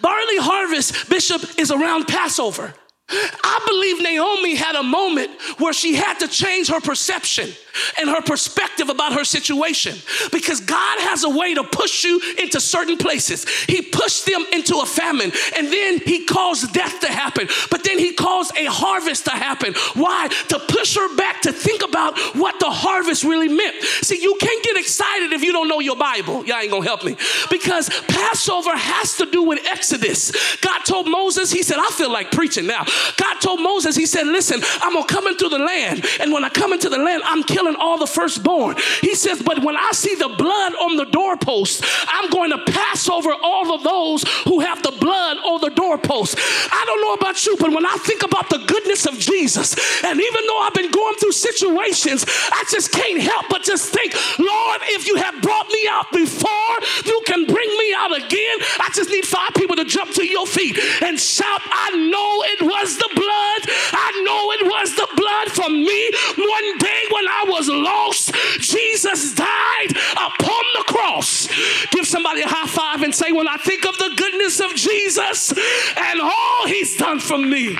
Barley 0.00 0.38
harvest, 0.38 1.10
Bishop, 1.10 1.42
is 1.58 1.70
around 1.70 2.08
Passover. 2.08 2.72
I 3.10 3.64
believe 3.66 4.02
Naomi 4.02 4.54
had 4.54 4.74
a 4.74 4.82
moment 4.82 5.30
where 5.58 5.72
she 5.72 5.94
had 5.94 6.18
to 6.20 6.28
change 6.28 6.68
her 6.68 6.80
perception 6.80 7.50
and 7.98 8.08
her 8.08 8.20
perspective 8.20 8.88
about 8.90 9.14
her 9.14 9.24
situation 9.24 9.96
because 10.30 10.60
God 10.60 11.00
has 11.00 11.24
a 11.24 11.30
way 11.30 11.54
to 11.54 11.64
push 11.64 12.04
you 12.04 12.20
into 12.38 12.60
certain 12.60 12.98
places. 12.98 13.48
He 13.64 13.82
pushed 13.82 14.26
them 14.26 14.44
into 14.52 14.76
a 14.80 14.86
famine 14.86 15.32
and 15.56 15.68
then 15.68 16.00
he 16.00 16.26
caused 16.26 16.74
death 16.74 17.00
to 17.00 17.06
happen, 17.08 17.48
but 17.70 17.82
then 17.82 17.98
he 17.98 18.12
caused 18.12 18.56
a 18.58 18.66
harvest 18.66 19.24
to 19.24 19.30
happen. 19.30 19.74
Why? 19.94 20.28
To 20.48 20.58
push 20.58 20.96
her 20.96 21.16
back 21.16 21.42
to 21.42 21.52
think 21.52 21.82
about 21.82 22.18
what 22.34 22.60
the 22.60 22.70
harvest 22.70 23.24
really 23.24 23.48
meant. 23.48 23.76
See, 24.02 24.20
you 24.20 24.36
can't 24.38 24.62
get 24.62 24.76
excited 24.76 25.32
if 25.32 25.42
you 25.42 25.52
don't 25.52 25.68
know 25.68 25.80
your 25.80 25.96
Bible. 25.96 26.44
Y'all 26.44 26.58
ain't 26.58 26.70
gonna 26.70 26.84
help 26.84 27.04
me 27.04 27.16
because 27.50 27.88
Passover 28.08 28.76
has 28.76 29.16
to 29.16 29.30
do 29.30 29.44
with 29.44 29.64
Exodus. 29.66 30.56
God 30.58 30.80
told 30.80 31.08
Moses, 31.08 31.50
He 31.50 31.62
said, 31.62 31.78
I 31.78 31.90
feel 31.92 32.12
like 32.12 32.32
preaching 32.32 32.66
now. 32.66 32.84
God 33.16 33.40
told 33.40 33.60
Moses, 33.60 33.96
He 33.96 34.06
said, 34.06 34.26
Listen, 34.26 34.60
I'm 34.80 34.94
gonna 34.94 35.06
come 35.06 35.26
into 35.26 35.48
the 35.48 35.58
land, 35.58 36.04
and 36.20 36.32
when 36.32 36.44
I 36.44 36.48
come 36.48 36.72
into 36.72 36.88
the 36.88 36.98
land, 36.98 37.22
I'm 37.24 37.42
killing 37.42 37.76
all 37.76 37.98
the 37.98 38.06
firstborn. 38.06 38.76
He 39.00 39.14
says, 39.14 39.42
But 39.42 39.62
when 39.62 39.76
I 39.76 39.90
see 39.92 40.14
the 40.14 40.28
blood 40.28 40.72
on 40.80 40.96
the 40.96 41.06
doorpost, 41.06 41.84
I'm 42.08 42.30
going 42.30 42.50
to 42.50 42.58
pass 42.72 43.08
over 43.08 43.30
all 43.42 43.74
of 43.74 43.82
those 43.82 44.24
who 44.44 44.60
have 44.60 44.82
the 44.82 44.92
blood 44.92 45.36
on 45.38 45.60
the 45.60 45.70
doorpost. 45.70 46.36
I 46.38 46.84
don't 46.86 47.00
know 47.02 47.14
about 47.14 47.44
you, 47.46 47.56
but 47.58 47.70
when 47.70 47.86
I 47.86 47.96
think 48.02 48.22
about 48.22 48.50
the 48.50 48.58
goodness 48.58 49.06
of 49.06 49.18
Jesus, 49.18 49.74
and 50.04 50.20
even 50.20 50.46
though 50.46 50.60
I've 50.60 50.74
been 50.74 50.90
going 50.90 51.14
through 51.16 51.32
situations, 51.32 52.24
I 52.52 52.64
just 52.70 52.92
can't 52.92 53.20
help 53.20 53.46
but 53.48 53.62
just 53.62 53.92
think, 53.92 54.14
Lord, 54.38 54.80
if 54.84 55.06
you 55.06 55.16
have 55.16 55.40
brought 55.42 55.68
me 55.68 55.86
out 55.90 56.10
before, 56.12 56.74
you 57.04 57.20
can 57.26 57.46
bring 57.46 57.68
me 57.78 57.94
out 57.96 58.16
again. 58.16 58.56
I 58.80 58.90
just 58.94 59.10
need 59.10 59.24
five 59.24 59.54
people 59.54 59.76
to 59.76 59.84
jump 59.84 60.12
to 60.14 60.26
your 60.26 60.46
feet 60.46 60.78
and 61.02 61.18
shout, 61.18 61.60
I 61.64 61.96
know 61.96 62.42
it 62.46 62.62
was 62.62 62.87
the 62.96 63.10
blood. 63.14 63.60
I 63.92 64.08
know 64.24 64.52
it 64.52 64.64
was 64.64 64.94
the 64.94 65.08
blood 65.16 65.48
for 65.52 65.68
me. 65.70 66.10
One 66.36 66.78
day 66.78 67.02
when 67.10 67.26
I 67.28 67.44
was 67.48 67.68
lost, 67.68 68.34
Jesus 68.60 69.34
died 69.34 69.90
upon 70.12 70.64
the 70.76 70.84
cross. 70.86 71.48
Give 71.90 72.06
somebody 72.06 72.42
a 72.42 72.48
high 72.48 72.66
five 72.66 73.02
and 73.02 73.14
say, 73.14 73.32
When 73.32 73.48
I 73.48 73.56
think 73.56 73.84
of 73.84 73.96
the 73.98 74.14
goodness 74.16 74.60
of 74.60 74.74
Jesus 74.74 75.52
and 75.52 76.20
all 76.20 76.66
he's 76.66 76.96
done 76.96 77.20
for 77.20 77.38
me. 77.38 77.76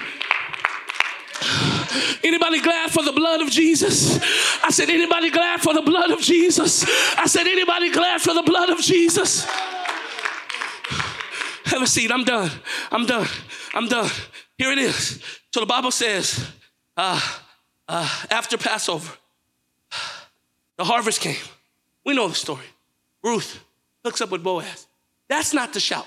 Anybody 2.23 2.61
glad 2.61 2.91
for 2.91 3.03
the 3.03 3.13
blood 3.13 3.41
of 3.41 3.51
Jesus? 3.51 4.19
I 4.63 4.71
said, 4.71 4.91
anybody 4.91 5.31
glad 5.31 5.61
for 5.61 5.73
the 5.73 5.83
blood 5.83 6.11
of 6.11 6.21
Jesus? 6.21 6.85
I 7.17 7.27
said, 7.27 7.47
anybody 7.47 7.91
glad 7.91 8.21
for 8.21 8.35
the 8.35 8.43
blood 8.43 8.71
of 8.71 8.81
Jesus? 8.81 9.47
Have 11.65 11.83
a 11.83 11.87
seat. 11.87 12.11
I'm 12.11 12.25
done. 12.25 12.51
I'm 12.91 13.07
done. 13.07 13.29
I'm 13.75 13.89
done. 13.89 14.11
Here 14.59 14.73
it 14.73 14.79
is. 14.79 15.23
So 15.55 15.61
the 15.61 15.67
Bible 15.67 15.93
says, 15.93 16.47
uh, 16.97 17.21
uh, 17.89 18.25
after 18.31 18.59
Passover, 18.59 19.11
the 20.77 20.85
harvest 20.85 21.21
came. 21.21 21.37
We 22.05 22.15
know 22.15 22.29
the 22.29 22.35
story. 22.35 22.67
Ruth 23.23 23.63
hooks 24.05 24.21
up 24.21 24.31
with 24.31 24.43
Boaz. 24.43 24.87
That's 25.29 25.55
not 25.55 25.73
the 25.73 25.81
shout. 25.81 26.07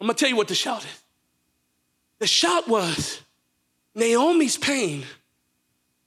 I'm 0.00 0.06
gonna 0.06 0.14
tell 0.14 0.28
you 0.28 0.36
what 0.36 0.48
the 0.48 0.54
shout 0.54 0.84
is. 0.84 1.02
The 2.18 2.26
shout 2.26 2.68
was 2.68 3.20
Naomi's 3.94 4.56
pain 4.56 5.04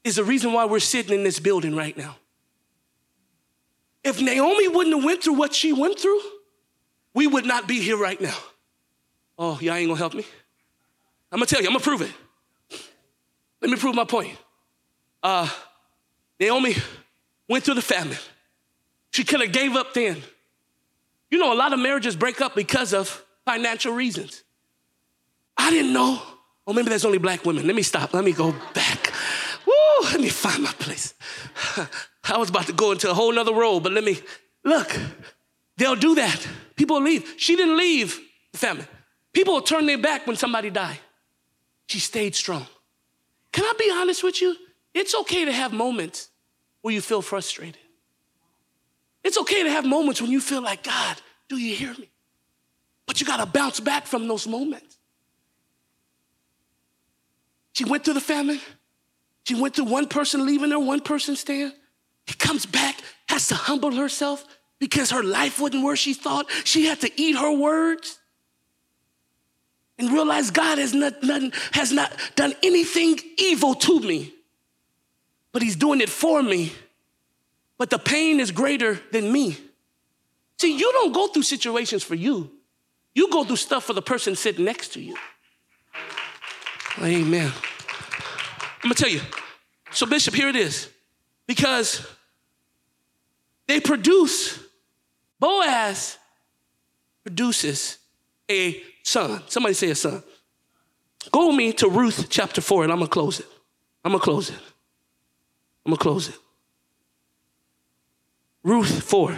is 0.04 0.16
the 0.16 0.24
reason 0.24 0.54
why 0.54 0.66
we're 0.66 0.80
sitting 0.80 1.14
in 1.14 1.24
this 1.24 1.40
building 1.40 1.76
right 1.76 1.96
now. 1.98 2.16
If 4.04 4.22
Naomi 4.22 4.68
wouldn't 4.68 4.96
have 4.96 5.04
went 5.04 5.24
through 5.24 5.34
what 5.34 5.54
she 5.54 5.74
went 5.74 6.00
through, 6.00 6.20
we 7.14 7.28
would 7.28 7.46
not 7.46 7.68
be 7.68 7.80
here 7.82 7.98
right 7.98 8.20
now. 8.20 8.38
Oh, 9.38 9.60
y'all 9.62 9.76
ain't 9.76 9.90
gonna 9.90 9.98
help 9.98 10.14
me? 10.14 10.26
I'm 11.32 11.38
gonna 11.40 11.46
tell 11.46 11.62
you, 11.62 11.68
I'm 11.68 11.74
gonna 11.74 11.84
prove 11.84 12.02
it. 12.02 12.12
Let 13.62 13.72
me 13.72 13.78
prove 13.78 13.96
my 13.96 14.06
point. 14.06 14.38
Uh, 15.24 15.48
Naomi 16.40 16.76
went 17.48 17.64
through 17.64 17.76
the 17.76 17.82
famine. 17.82 18.18
She 19.12 19.24
could 19.24 19.42
have 19.42 19.52
gave 19.52 19.76
up 19.76 19.94
then. 19.94 20.22
You 21.30 21.38
know, 21.38 21.54
a 21.54 21.56
lot 21.56 21.72
of 21.72 21.80
marriages 21.80 22.16
break 22.16 22.42
up 22.42 22.56
because 22.56 22.94
of 22.94 23.24
financial 23.46 23.94
reasons. 23.94 24.44
I 25.58 25.70
didn't 25.70 25.94
know. 25.94 26.22
Oh, 26.66 26.74
maybe 26.74 26.90
there's 26.90 27.06
only 27.06 27.18
black 27.18 27.46
women. 27.46 27.66
Let 27.68 27.76
me 27.76 27.82
stop. 27.82 28.14
Let 28.14 28.24
me 28.24 28.34
go 28.34 28.54
back. 28.74 29.14
Woo, 29.66 30.06
let 30.06 30.20
me 30.20 30.30
find 30.30 30.64
my 30.64 30.72
place. 30.74 31.14
I 32.24 32.38
was 32.38 32.50
about 32.50 32.68
to 32.68 32.74
go 32.74 32.92
into 32.92 33.10
a 33.10 33.14
whole 33.14 33.32
nother 33.32 33.54
role, 33.54 33.80
but 33.80 33.92
let 33.92 34.04
me 34.04 34.20
look. 34.64 34.98
They'll 35.78 35.96
do 35.96 36.16
that. 36.16 36.48
People 36.76 37.02
leave. 37.02 37.34
She 37.38 37.56
didn't 37.56 37.78
leave 37.78 38.20
the 38.52 38.58
famine. 38.58 38.88
People 39.34 39.54
will 39.54 39.62
turn 39.62 39.86
their 39.86 39.98
back 39.98 40.28
when 40.28 40.36
somebody 40.36 40.70
died. 40.70 41.00
She 41.92 42.00
stayed 42.00 42.36
strong. 42.36 42.66
Can 43.52 43.66
I 43.66 43.74
be 43.78 43.92
honest 43.92 44.24
with 44.24 44.42
you? 44.42 44.56
It's 44.94 45.14
okay 45.14 45.44
to 45.44 45.52
have 45.52 45.74
moments 45.74 46.30
where 46.82 46.94
you 46.94 47.02
feel 47.02 47.22
frustrated. 47.22 47.82
It's 49.26 49.38
okay 49.38 49.64
to 49.64 49.70
have 49.70 49.86
moments 49.86 50.22
when 50.22 50.32
you 50.32 50.40
feel 50.40 50.62
like, 50.62 50.84
God, 50.84 51.18
do 51.50 51.58
you 51.58 51.76
hear 51.76 51.94
me? 51.96 52.10
But 53.06 53.20
you 53.20 53.28
got 53.28 53.42
to 53.42 53.46
bounce 53.46 53.82
back 53.82 54.06
from 54.08 54.30
those 54.30 54.48
moments. 54.48 54.96
She 57.74 57.84
went 57.84 58.06
through 58.06 58.14
the 58.14 58.22
famine. 58.22 58.62
She 59.44 59.56
went 59.56 59.76
through 59.76 59.92
one 59.92 60.08
person 60.08 60.46
leaving 60.46 60.72
her, 60.72 60.80
one 60.80 61.02
person 61.02 61.36
staying. 61.36 61.74
He 62.26 62.36
comes 62.36 62.66
back, 62.66 63.02
has 63.28 63.50
to 63.50 63.56
humble 63.56 63.92
herself 63.92 64.46
because 64.80 65.12
her 65.12 65.24
life 65.24 65.60
wasn't 65.60 65.84
where 65.84 65.98
she 65.98 66.14
thought. 66.14 66.50
She 66.64 66.86
had 66.86 67.02
to 67.02 67.12
eat 67.22 67.36
her 67.36 67.52
words 67.52 68.21
and 70.02 70.12
realize 70.12 70.52
God 70.52 70.78
has 70.78 70.94
not, 70.94 71.22
nothing, 71.24 71.54
has 71.72 71.92
not 71.92 72.12
done 72.36 72.54
anything 72.64 73.20
evil 73.38 73.76
to 73.76 74.00
me, 74.00 74.34
but 75.52 75.62
He's 75.62 75.76
doing 75.76 76.02
it 76.02 76.10
for 76.10 76.42
me. 76.42 76.74
But 77.78 77.90
the 77.90 78.00
pain 78.00 78.40
is 78.40 78.52
greater 78.52 79.00
than 79.12 79.32
me. 79.32 79.58
See, 80.60 80.78
you 80.78 80.92
don't 80.92 81.12
go 81.12 81.28
through 81.28 81.44
situations 81.44 82.04
for 82.04 82.16
you, 82.16 82.52
you 83.16 83.30
go 83.30 83.44
through 83.44 83.56
stuff 83.56 83.86
for 83.86 83.94
the 83.94 84.02
person 84.02 84.36
sitting 84.36 84.66
next 84.66 84.90
to 84.94 85.02
you. 85.02 85.16
Amen. 87.00 87.52
I'm 88.84 88.90
gonna 88.90 88.96
tell 88.96 89.10
you. 89.10 89.22
So, 89.92 90.06
Bishop, 90.06 90.34
here 90.34 90.50
it 90.50 90.56
is. 90.56 90.90
Because 91.48 92.06
they 93.68 93.80
produce, 93.80 94.60
Boaz 95.40 96.18
produces 97.24 97.98
a 98.50 98.82
son. 99.04 99.42
Somebody 99.48 99.74
say 99.74 99.90
a 99.90 99.96
son. 99.96 100.24
Go 101.32 101.48
with 101.48 101.56
me 101.56 101.74
to 101.74 101.88
Ruth 101.88 102.28
chapter 102.30 102.62
4, 102.62 102.84
and 102.84 102.92
I'm 102.92 103.00
gonna 103.00 103.10
close 103.10 103.40
it. 103.40 103.48
I'm 104.04 104.12
gonna 104.12 104.24
close 104.24 104.50
it. 104.50 104.60
I'm 105.86 105.92
gonna 105.92 105.98
close 105.98 106.30
it. 106.30 106.38
Ruth 108.64 109.04
4. 109.04 109.32
I 109.32 109.38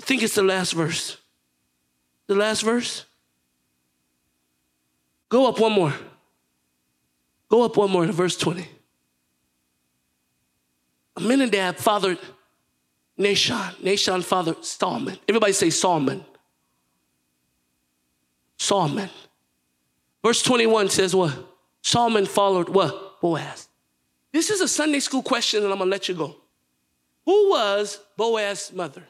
think 0.00 0.22
it's 0.22 0.34
the 0.34 0.42
last 0.42 0.72
verse. 0.72 1.16
The 2.26 2.34
last 2.34 2.62
verse? 2.62 3.04
Go 5.28 5.46
up 5.48 5.60
one 5.60 5.72
more. 5.72 5.94
Go 7.48 7.64
up 7.64 7.76
one 7.76 7.90
more 7.90 8.06
to 8.06 8.12
verse 8.12 8.36
20. 8.36 8.66
Amminadab 11.18 11.76
fathered 11.76 12.18
Nahshon. 13.18 13.74
Nahshon 13.76 14.24
fathered 14.24 14.64
Salmon. 14.64 15.18
Everybody 15.28 15.52
say 15.52 15.70
Salmon. 15.70 16.24
Salmon. 18.62 19.10
Verse 20.24 20.40
21 20.40 20.88
says 20.88 21.16
what? 21.16 21.36
Salmon 21.82 22.26
followed 22.26 22.68
what? 22.68 23.20
Boaz. 23.20 23.68
This 24.32 24.50
is 24.50 24.60
a 24.60 24.68
Sunday 24.68 25.00
school 25.00 25.22
question, 25.22 25.64
and 25.64 25.72
I'm 25.72 25.78
gonna 25.80 25.90
let 25.90 26.08
you 26.08 26.14
go. 26.14 26.36
Who 27.26 27.50
was 27.50 27.98
Boaz's 28.16 28.72
mother? 28.72 29.02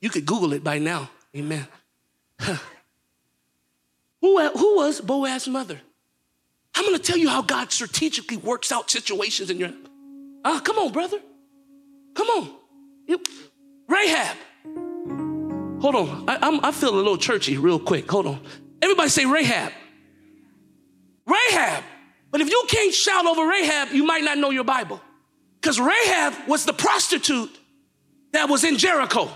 You 0.00 0.10
could 0.10 0.26
Google 0.26 0.52
it 0.52 0.64
by 0.64 0.78
now. 0.78 1.10
Amen. 1.34 1.66
Who, 4.20 4.48
who 4.48 4.76
was 4.76 5.00
Boaz's 5.00 5.46
mother? 5.46 5.80
I'm 6.74 6.84
gonna 6.84 6.98
tell 6.98 7.16
you 7.16 7.28
how 7.28 7.42
God 7.42 7.70
strategically 7.70 8.36
works 8.36 8.72
out 8.72 8.90
situations 8.90 9.48
in 9.50 9.58
your 9.58 9.70
Ah, 10.44 10.58
come 10.58 10.78
on, 10.78 10.90
brother. 10.90 11.20
Come 12.14 12.26
on. 12.30 12.50
You, 13.06 13.22
Rahab. 13.88 14.36
Hold 15.80 15.94
on. 15.94 16.24
I, 16.28 16.38
I'm, 16.40 16.64
I 16.64 16.72
feel 16.72 16.90
a 16.90 16.96
little 16.96 17.18
churchy 17.18 17.58
real 17.58 17.78
quick. 17.78 18.10
Hold 18.10 18.26
on. 18.26 18.40
Everybody 18.82 19.08
say 19.08 19.26
Rahab. 19.26 19.72
Rahab. 21.26 21.84
But 22.30 22.40
if 22.40 22.50
you 22.50 22.64
can't 22.68 22.94
shout 22.94 23.26
over 23.26 23.46
Rahab, 23.46 23.92
you 23.92 24.04
might 24.04 24.22
not 24.22 24.38
know 24.38 24.50
your 24.50 24.64
Bible. 24.64 25.00
Because 25.60 25.80
Rahab 25.80 26.48
was 26.48 26.64
the 26.64 26.72
prostitute 26.72 27.50
that 28.32 28.48
was 28.48 28.64
in 28.64 28.76
Jericho. 28.76 29.30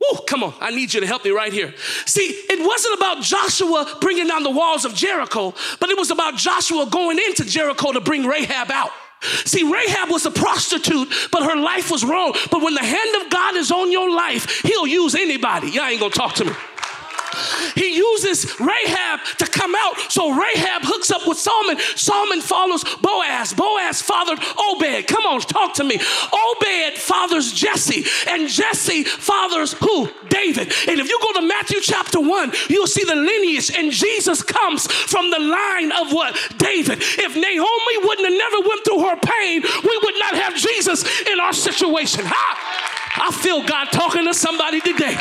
Woo, 0.00 0.18
come 0.26 0.42
on, 0.42 0.54
I 0.60 0.70
need 0.70 0.92
you 0.92 1.00
to 1.00 1.06
help 1.06 1.24
me 1.24 1.30
right 1.30 1.52
here. 1.52 1.72
See, 2.04 2.20
it 2.22 2.66
wasn't 2.66 2.98
about 2.98 3.22
Joshua 3.22 3.96
bringing 4.00 4.26
down 4.26 4.42
the 4.42 4.50
walls 4.50 4.84
of 4.84 4.94
Jericho, 4.94 5.54
but 5.80 5.88
it 5.88 5.96
was 5.96 6.10
about 6.10 6.36
Joshua 6.36 6.86
going 6.90 7.18
into 7.18 7.44
Jericho 7.44 7.92
to 7.92 8.00
bring 8.00 8.26
Rahab 8.26 8.70
out. 8.70 8.90
See, 9.22 9.62
Rahab 9.62 10.10
was 10.10 10.26
a 10.26 10.30
prostitute, 10.30 11.08
but 11.32 11.42
her 11.42 11.56
life 11.56 11.90
was 11.90 12.04
wrong. 12.04 12.34
But 12.50 12.62
when 12.62 12.74
the 12.74 12.84
hand 12.84 13.24
of 13.24 13.30
God 13.30 13.56
is 13.56 13.70
on 13.70 13.90
your 13.90 14.14
life, 14.14 14.60
he'll 14.62 14.86
use 14.86 15.14
anybody. 15.14 15.70
Y'all 15.70 15.84
ain't 15.84 16.00
gonna 16.00 16.12
talk 16.12 16.34
to 16.34 16.44
me. 16.44 16.52
He 17.74 17.96
uses 17.96 18.58
Rahab 18.60 19.20
to 19.38 19.46
come 19.46 19.74
out. 19.74 19.98
So 20.10 20.30
Rahab 20.30 20.82
hooks 20.84 21.10
up 21.10 21.26
with 21.26 21.38
Solomon. 21.38 21.78
Solomon 21.96 22.40
follows 22.40 22.84
Boaz. 23.00 23.54
Boaz 23.54 24.02
fathered 24.02 24.38
Obed. 24.58 25.06
Come 25.06 25.24
on, 25.26 25.40
talk 25.40 25.74
to 25.74 25.84
me. 25.84 25.96
Obed 25.96 26.98
fathers 26.98 27.52
Jesse, 27.52 28.04
and 28.28 28.48
Jesse 28.48 29.04
fathers 29.04 29.72
who? 29.74 30.08
David. 30.28 30.72
And 30.88 31.00
if 31.00 31.08
you 31.08 31.18
go 31.20 31.40
to 31.40 31.46
Matthew 31.46 31.80
chapter 31.80 32.20
1, 32.20 32.52
you'll 32.68 32.86
see 32.86 33.04
the 33.04 33.14
lineage, 33.14 33.70
and 33.76 33.92
Jesus 33.92 34.42
comes 34.42 34.86
from 34.86 35.30
the 35.30 35.38
line 35.38 35.92
of 35.92 36.12
what? 36.12 36.34
David. 36.58 36.98
If 37.00 37.34
Naomi 37.34 38.06
wouldn't 38.06 38.28
have 38.28 38.38
never 38.38 38.68
went 38.68 38.84
through 38.84 39.00
her 39.00 39.16
pain, 39.16 39.62
we 39.62 40.00
would 40.02 40.18
not 40.18 40.34
have 40.34 40.56
Jesus 40.56 41.04
in 41.26 41.40
our 41.40 41.52
situation. 41.52 42.22
Ha! 42.24 43.05
I 43.18 43.30
feel 43.32 43.62
God 43.62 43.86
talking 43.92 44.24
to 44.26 44.34
somebody 44.34 44.80
today. 44.80 45.16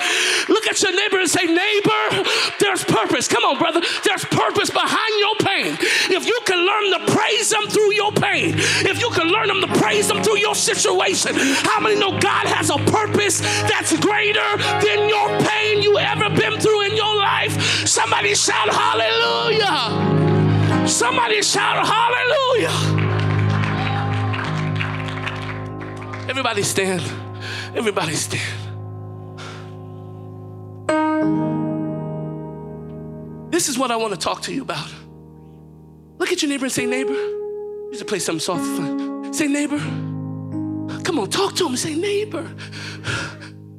Look 0.50 0.68
at 0.68 0.82
your 0.82 0.96
neighbor 0.96 1.20
and 1.20 1.30
say, 1.30 1.46
Neighbor, 1.46 2.24
there's 2.60 2.84
purpose. 2.84 3.28
Come 3.28 3.44
on, 3.44 3.58
brother. 3.58 3.82
There's 4.04 4.26
purpose 4.26 4.70
behind 4.70 5.14
your 5.20 5.36
pain. 5.40 5.78
If 6.12 6.26
you 6.28 6.40
can 6.46 6.60
learn 6.66 7.00
to 7.00 7.12
praise 7.14 7.52
Him 7.54 7.68
through 7.70 7.94
your 7.94 8.12
pain, 8.12 8.54
if 8.86 9.00
you 9.00 9.10
can 9.12 9.28
learn 9.28 9.50
Him 9.50 9.62
to 9.62 9.80
praise 9.80 10.10
Him 10.10 10.22
through 10.24 10.40
your 10.40 10.56
situation, 10.56 11.36
how 11.36 11.80
many 11.80 11.96
know 11.96 12.12
God 12.20 12.48
has 12.48 12.70
a 12.70 12.78
purpose 12.92 13.40
that's 13.70 13.98
greater 14.00 14.58
than 14.58 15.10
your 15.10 15.30
pain 15.42 15.82
you 15.82 15.98
ever 15.98 16.30
been 16.30 16.60
through 16.60 16.82
in 16.88 16.96
your 16.96 17.16
life? 17.16 17.88
Somebody 17.88 18.36
shout 18.36 18.70
hallelujah. 18.70 20.14
Somebody 20.88 21.42
shout 21.42 21.86
hallelujah. 21.86 23.05
Everybody 26.28 26.64
stand. 26.64 27.02
Everybody 27.76 28.14
stand. 28.14 28.62
This 33.52 33.70
is 33.70 33.78
what 33.78 33.92
I 33.92 33.96
want 33.96 34.14
to 34.14 34.20
talk 34.20 34.42
to 34.44 34.54
you 34.54 34.64
about. 34.64 34.88
Look 36.18 36.32
at 36.32 36.42
your 36.42 36.50
neighbor 36.50 36.66
and 36.66 36.72
say, 36.72 36.86
neighbor, 36.86 37.14
you 37.14 37.94
should 37.96 38.08
play 38.08 38.20
something 38.20 38.40
soft 38.40 38.64
fun. 38.64 39.34
Say, 39.34 39.48
neighbor, 39.48 39.80
come 41.04 41.20
on, 41.20 41.30
talk 41.30 41.56
to 41.56 41.68
him. 41.68 41.78
Say, 41.78 41.96
neighbor, 41.96 42.50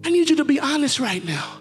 I 0.04 0.10
need 0.10 0.30
you 0.30 0.36
to 0.36 0.44
be 0.44 0.60
honest 0.60 1.00
right 1.00 1.24
now. 1.24 1.58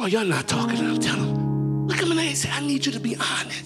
Oh, 0.00 0.06
y'all 0.06 0.24
not 0.24 0.48
talking. 0.48 0.78
I'm 0.78 0.98
telling 0.98 1.34
him. 1.34 1.86
Look 1.86 1.98
at 1.98 2.04
him 2.04 2.18
and 2.18 2.36
say, 2.36 2.50
I 2.50 2.60
need 2.60 2.84
you 2.86 2.92
to 2.92 3.00
be 3.00 3.16
honest. 3.16 3.64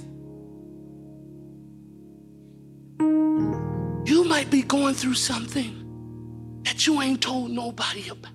You 4.04 4.24
might 4.24 4.50
be 4.50 4.62
going 4.62 4.94
through 4.94 5.14
something 5.14 6.60
that 6.64 6.86
you 6.86 7.00
ain't 7.00 7.20
told 7.20 7.50
nobody 7.50 8.08
about. 8.08 8.32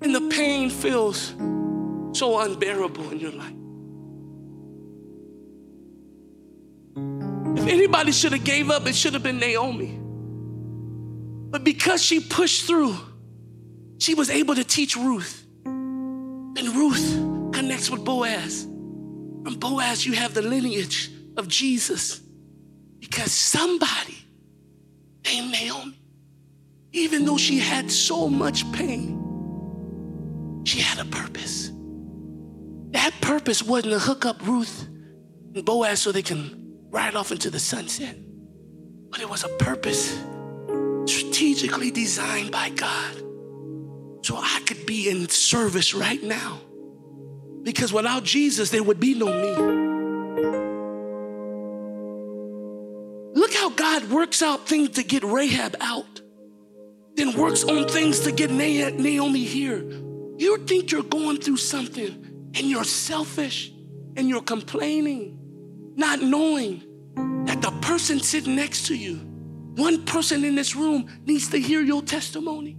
And 0.00 0.14
the 0.14 0.28
pain 0.34 0.68
feels 0.68 1.34
so 2.12 2.40
unbearable 2.40 3.10
in 3.10 3.20
your 3.20 3.32
life. 3.32 3.54
If 7.56 7.68
anybody 7.68 8.10
should 8.10 8.32
have 8.32 8.44
gave 8.44 8.70
up, 8.70 8.86
it 8.86 8.96
should 8.96 9.14
have 9.14 9.22
been 9.22 9.38
Naomi. 9.38 9.98
But 11.50 11.62
because 11.62 12.02
she 12.02 12.18
pushed 12.18 12.66
through, 12.66 12.96
she 13.98 14.14
was 14.14 14.30
able 14.30 14.56
to 14.56 14.64
teach 14.64 14.96
Ruth. 14.96 15.46
And 15.64 16.58
Ruth 16.58 17.12
connects 17.54 17.88
with 17.90 18.04
Boaz. 18.04 18.64
From 18.64 19.54
Boaz, 19.58 20.04
you 20.04 20.14
have 20.14 20.34
the 20.34 20.42
lineage 20.42 21.12
of 21.36 21.46
Jesus 21.46 22.20
because 23.02 23.32
somebody 23.32 24.16
named 25.24 25.50
Naomi, 25.50 26.00
even 26.92 27.24
though 27.24 27.36
she 27.36 27.58
had 27.58 27.90
so 27.90 28.28
much 28.28 28.70
pain, 28.70 30.62
she 30.64 30.78
had 30.78 31.04
a 31.04 31.10
purpose. 31.10 31.72
That 32.92 33.12
purpose 33.20 33.60
wasn't 33.60 33.94
to 33.94 33.98
hook 33.98 34.24
up 34.24 34.46
Ruth 34.46 34.86
and 35.52 35.64
Boaz 35.64 36.00
so 36.00 36.12
they 36.12 36.22
can 36.22 36.78
ride 36.90 37.16
off 37.16 37.32
into 37.32 37.50
the 37.50 37.58
sunset, 37.58 38.16
but 39.10 39.20
it 39.20 39.28
was 39.28 39.42
a 39.42 39.48
purpose 39.48 40.16
strategically 41.06 41.90
designed 41.90 42.52
by 42.52 42.70
God 42.70 43.16
so 44.22 44.36
I 44.36 44.62
could 44.64 44.86
be 44.86 45.10
in 45.10 45.28
service 45.28 45.92
right 45.92 46.22
now. 46.22 46.60
Because 47.64 47.92
without 47.92 48.22
Jesus, 48.22 48.70
there 48.70 48.84
would 48.84 49.00
be 49.00 49.14
no 49.14 49.26
me. 49.26 49.81
Works 54.12 54.42
out 54.42 54.68
things 54.68 54.90
to 54.90 55.02
get 55.02 55.24
Rahab 55.24 55.76
out, 55.80 56.20
then 57.14 57.36
works 57.36 57.64
on 57.64 57.88
things 57.88 58.20
to 58.20 58.32
get 58.32 58.50
Naomi 58.50 59.44
here. 59.44 59.78
You 60.38 60.58
think 60.66 60.92
you're 60.92 61.02
going 61.02 61.38
through 61.38 61.58
something 61.58 62.50
and 62.54 62.70
you're 62.70 62.84
selfish 62.84 63.72
and 64.16 64.28
you're 64.28 64.42
complaining, 64.42 65.38
not 65.96 66.20
knowing 66.20 66.82
that 67.46 67.62
the 67.62 67.70
person 67.80 68.20
sitting 68.20 68.56
next 68.56 68.86
to 68.86 68.96
you, 68.96 69.16
one 69.76 70.04
person 70.04 70.44
in 70.44 70.54
this 70.54 70.76
room, 70.76 71.08
needs 71.24 71.48
to 71.48 71.58
hear 71.58 71.80
your 71.80 72.02
testimony. 72.02 72.76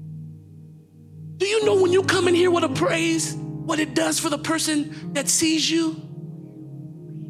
Do 1.37 1.47
you 1.47 1.65
know 1.65 1.81
when 1.81 1.91
you 1.91 2.03
come 2.03 2.27
in 2.27 2.35
here 2.35 2.51
with 2.51 2.63
a 2.63 2.69
praise, 2.69 3.33
what 3.33 3.79
it 3.79 3.95
does 3.95 4.19
for 4.19 4.29
the 4.29 4.37
person 4.37 5.13
that 5.13 5.27
sees 5.27 5.69
you? 5.69 5.95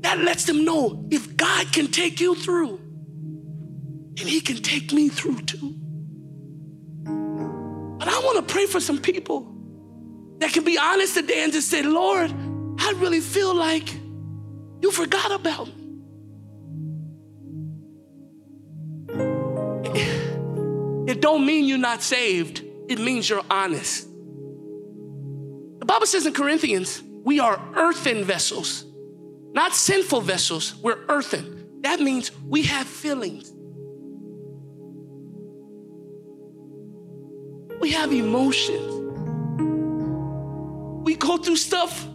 That 0.01 0.19
lets 0.19 0.43
them 0.45 0.65
know 0.65 1.05
if 1.09 1.37
God 1.37 1.71
can 1.71 1.87
take 1.87 2.19
you 2.19 2.35
through, 2.35 2.79
and 4.19 4.29
He 4.29 4.41
can 4.41 4.57
take 4.57 4.91
me 4.91 5.09
through 5.09 5.41
too. 5.41 5.75
But 7.05 8.07
I 8.07 8.19
want 8.19 8.45
to 8.45 8.53
pray 8.53 8.65
for 8.65 8.79
some 8.79 8.99
people 8.99 9.49
that 10.39 10.51
can 10.51 10.63
be 10.63 10.77
honest 10.77 11.13
today 11.15 11.43
and 11.43 11.53
just 11.53 11.69
say, 11.69 11.83
Lord, 11.83 12.31
I 12.79 12.93
really 12.97 13.21
feel 13.21 13.55
like 13.55 13.93
you 14.81 14.91
forgot 14.91 15.31
about 15.31 15.67
me. 15.67 15.83
It 21.07 21.21
don't 21.21 21.45
mean 21.45 21.65
you're 21.65 21.77
not 21.77 22.01
saved, 22.01 22.63
it 22.89 22.99
means 22.99 23.29
you're 23.29 23.45
honest. 23.49 24.07
The 25.79 25.85
Bible 25.85 26.05
says 26.05 26.25
in 26.25 26.33
Corinthians, 26.33 27.01
we 27.23 27.39
are 27.39 27.61
earthen 27.75 28.25
vessels, 28.25 28.85
not 29.53 29.73
sinful 29.73 30.21
vessels. 30.21 30.75
We're 30.75 30.99
earthen. 31.07 31.81
That 31.81 32.01
means 32.01 32.31
we 32.45 32.63
have 32.63 32.87
feelings. 32.87 33.52
We 37.83 37.91
have 37.91 38.13
emotions. 38.13 38.93
We 41.03 41.17
go 41.17 41.35
through 41.35 41.57
stuff. 41.57 42.07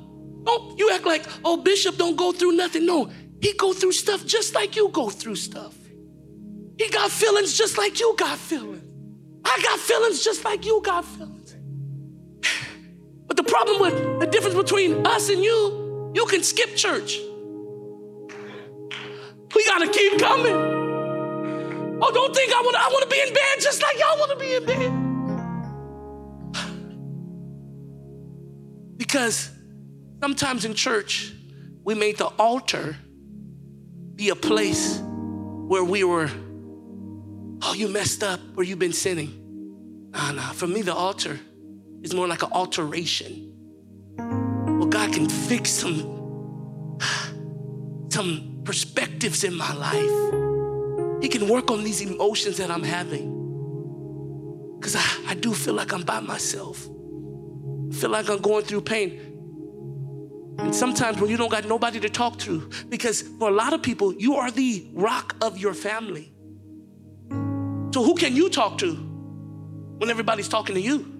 Don't 0.44 0.78
you 0.78 0.90
act 0.94 1.04
like, 1.04 1.26
oh, 1.44 1.58
Bishop 1.58 1.98
don't 1.98 2.16
go 2.16 2.32
through 2.32 2.52
nothing. 2.52 2.86
No, 2.86 3.10
he 3.42 3.52
go 3.52 3.74
through 3.74 3.92
stuff 3.92 4.24
just 4.24 4.54
like 4.54 4.76
you 4.76 4.88
go 4.88 5.10
through 5.10 5.34
stuff. 5.34 5.76
He 6.78 6.88
got 6.88 7.10
feelings 7.10 7.52
just 7.52 7.76
like 7.76 8.00
you 8.00 8.14
got 8.16 8.38
feelings. 8.38 8.82
I 9.44 9.60
got 9.62 9.78
feelings 9.78 10.24
just 10.24 10.42
like 10.42 10.64
you 10.64 10.80
got 10.82 11.04
feelings. 11.04 11.54
But 13.26 13.36
the 13.36 13.44
problem 13.44 13.78
with 13.82 14.20
the 14.20 14.26
difference 14.26 14.56
between 14.56 15.06
us 15.06 15.28
and 15.28 15.44
you, 15.44 16.12
you 16.14 16.24
can 16.24 16.42
skip 16.42 16.76
church. 16.76 17.18
We 19.54 19.64
gotta 19.66 19.88
keep 19.88 20.18
coming. 20.18 20.56
Oh, 22.00 22.10
don't 22.10 22.34
think 22.34 22.54
I 22.54 22.62
wanna 22.64 22.78
I 22.78 22.88
want 22.90 23.02
to 23.02 23.10
be 23.14 23.20
in 23.20 23.34
bed 23.34 23.60
just 23.60 23.82
like 23.82 23.98
y'all 23.98 24.18
want 24.18 24.30
to 24.30 24.38
be 24.38 24.54
in 24.54 24.64
bed. 24.64 25.07
Because 29.08 29.50
sometimes 30.20 30.66
in 30.66 30.74
church, 30.74 31.32
we 31.82 31.94
made 31.94 32.18
the 32.18 32.26
altar 32.38 32.94
be 34.14 34.28
a 34.28 34.36
place 34.36 35.00
where 35.02 35.82
we 35.82 36.04
were, 36.04 36.28
oh, 37.62 37.72
you 37.74 37.88
messed 37.88 38.22
up 38.22 38.38
or 38.54 38.64
you've 38.64 38.78
been 38.78 38.92
sinning. 38.92 40.10
Nah, 40.10 40.32
nah. 40.32 40.52
For 40.52 40.66
me, 40.66 40.82
the 40.82 40.94
altar 40.94 41.40
is 42.02 42.12
more 42.12 42.28
like 42.28 42.42
an 42.42 42.50
alteration. 42.52 43.50
Well, 44.18 44.88
God 44.88 45.10
can 45.14 45.26
fix 45.26 45.70
some, 45.70 46.98
some 48.10 48.60
perspectives 48.64 49.42
in 49.42 49.54
my 49.54 49.72
life. 49.72 51.22
He 51.22 51.30
can 51.30 51.48
work 51.48 51.70
on 51.70 51.82
these 51.82 52.02
emotions 52.02 52.58
that 52.58 52.70
I'm 52.70 52.84
having. 52.84 53.36
Because 54.78 54.96
I, 54.96 55.30
I 55.30 55.34
do 55.34 55.54
feel 55.54 55.72
like 55.72 55.94
I'm 55.94 56.02
by 56.02 56.20
myself 56.20 56.86
feel 57.92 58.10
like 58.10 58.28
I'm 58.28 58.40
going 58.40 58.64
through 58.64 58.82
pain. 58.82 59.20
And 60.58 60.74
sometimes 60.74 61.20
when 61.20 61.30
you 61.30 61.36
don't 61.36 61.50
got 61.50 61.64
nobody 61.66 62.00
to 62.00 62.08
talk 62.08 62.38
to, 62.40 62.68
because 62.88 63.22
for 63.22 63.48
a 63.48 63.52
lot 63.52 63.72
of 63.72 63.82
people, 63.82 64.12
you 64.14 64.34
are 64.34 64.50
the 64.50 64.90
rock 64.92 65.36
of 65.40 65.56
your 65.56 65.72
family. 65.72 66.32
So 67.94 68.02
who 68.02 68.14
can 68.14 68.34
you 68.34 68.50
talk 68.50 68.78
to 68.78 68.94
when 68.94 70.10
everybody's 70.10 70.48
talking 70.48 70.74
to 70.74 70.80
you? 70.80 71.14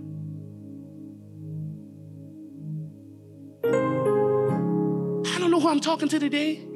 I 3.64 5.38
don't 5.38 5.50
know 5.50 5.60
who 5.60 5.68
I'm 5.68 5.80
talking 5.80 6.08
to 6.08 6.18
today, 6.18 6.66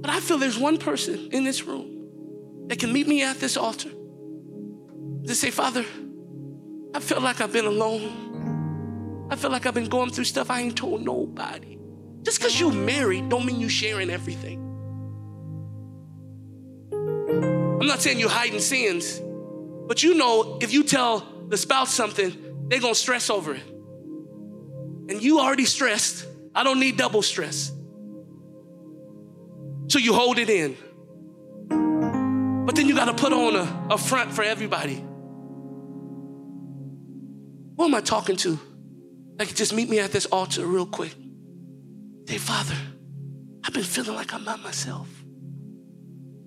but 0.00 0.10
I 0.10 0.20
feel 0.20 0.38
there's 0.38 0.58
one 0.58 0.78
person 0.78 1.28
in 1.30 1.44
this 1.44 1.64
room 1.64 2.66
that 2.68 2.78
can 2.78 2.92
meet 2.92 3.06
me 3.06 3.22
at 3.22 3.38
this 3.38 3.56
altar. 3.56 3.90
To 5.26 5.34
say, 5.34 5.50
Father, 5.50 5.84
I 6.94 7.00
feel 7.00 7.20
like 7.20 7.40
I've 7.40 7.52
been 7.52 7.66
alone. 7.66 8.25
I 9.28 9.36
feel 9.36 9.50
like 9.50 9.66
I've 9.66 9.74
been 9.74 9.88
going 9.88 10.10
through 10.10 10.24
stuff 10.24 10.50
I 10.50 10.60
ain't 10.60 10.76
told 10.76 11.02
nobody. 11.02 11.78
Just 12.22 12.38
because 12.38 12.58
you 12.58 12.70
married 12.70 13.28
don't 13.28 13.44
mean 13.44 13.60
you 13.60 13.68
sharing 13.68 14.10
everything. 14.10 14.62
I'm 16.92 17.86
not 17.86 18.00
saying 18.00 18.18
you're 18.18 18.28
hiding 18.28 18.60
sins, 18.60 19.20
but 19.86 20.02
you 20.02 20.14
know 20.14 20.58
if 20.60 20.72
you 20.72 20.84
tell 20.84 21.26
the 21.48 21.56
spouse 21.56 21.92
something, 21.92 22.66
they're 22.68 22.80
gonna 22.80 22.94
stress 22.94 23.30
over 23.30 23.54
it. 23.54 23.62
And 25.08 25.22
you 25.22 25.40
already 25.40 25.64
stressed. 25.64 26.26
I 26.54 26.64
don't 26.64 26.80
need 26.80 26.96
double 26.96 27.22
stress. 27.22 27.72
So 29.88 29.98
you 29.98 30.12
hold 30.14 30.38
it 30.38 30.50
in. 30.50 30.76
But 32.66 32.74
then 32.74 32.88
you 32.88 32.94
gotta 32.94 33.14
put 33.14 33.32
on 33.32 33.54
a, 33.54 33.94
a 33.94 33.98
front 33.98 34.32
for 34.32 34.42
everybody. 34.42 35.04
Who 37.76 37.84
am 37.84 37.94
I 37.94 38.00
talking 38.00 38.36
to? 38.36 38.58
Like, 39.38 39.54
just 39.54 39.74
meet 39.74 39.90
me 39.90 39.98
at 39.98 40.12
this 40.12 40.26
altar 40.26 40.64
real 40.64 40.86
quick. 40.86 41.14
Say, 42.26 42.38
Father, 42.38 42.76
I've 43.64 43.74
been 43.74 43.82
feeling 43.82 44.14
like 44.14 44.32
I'm 44.32 44.44
not 44.44 44.62
myself. 44.62 45.08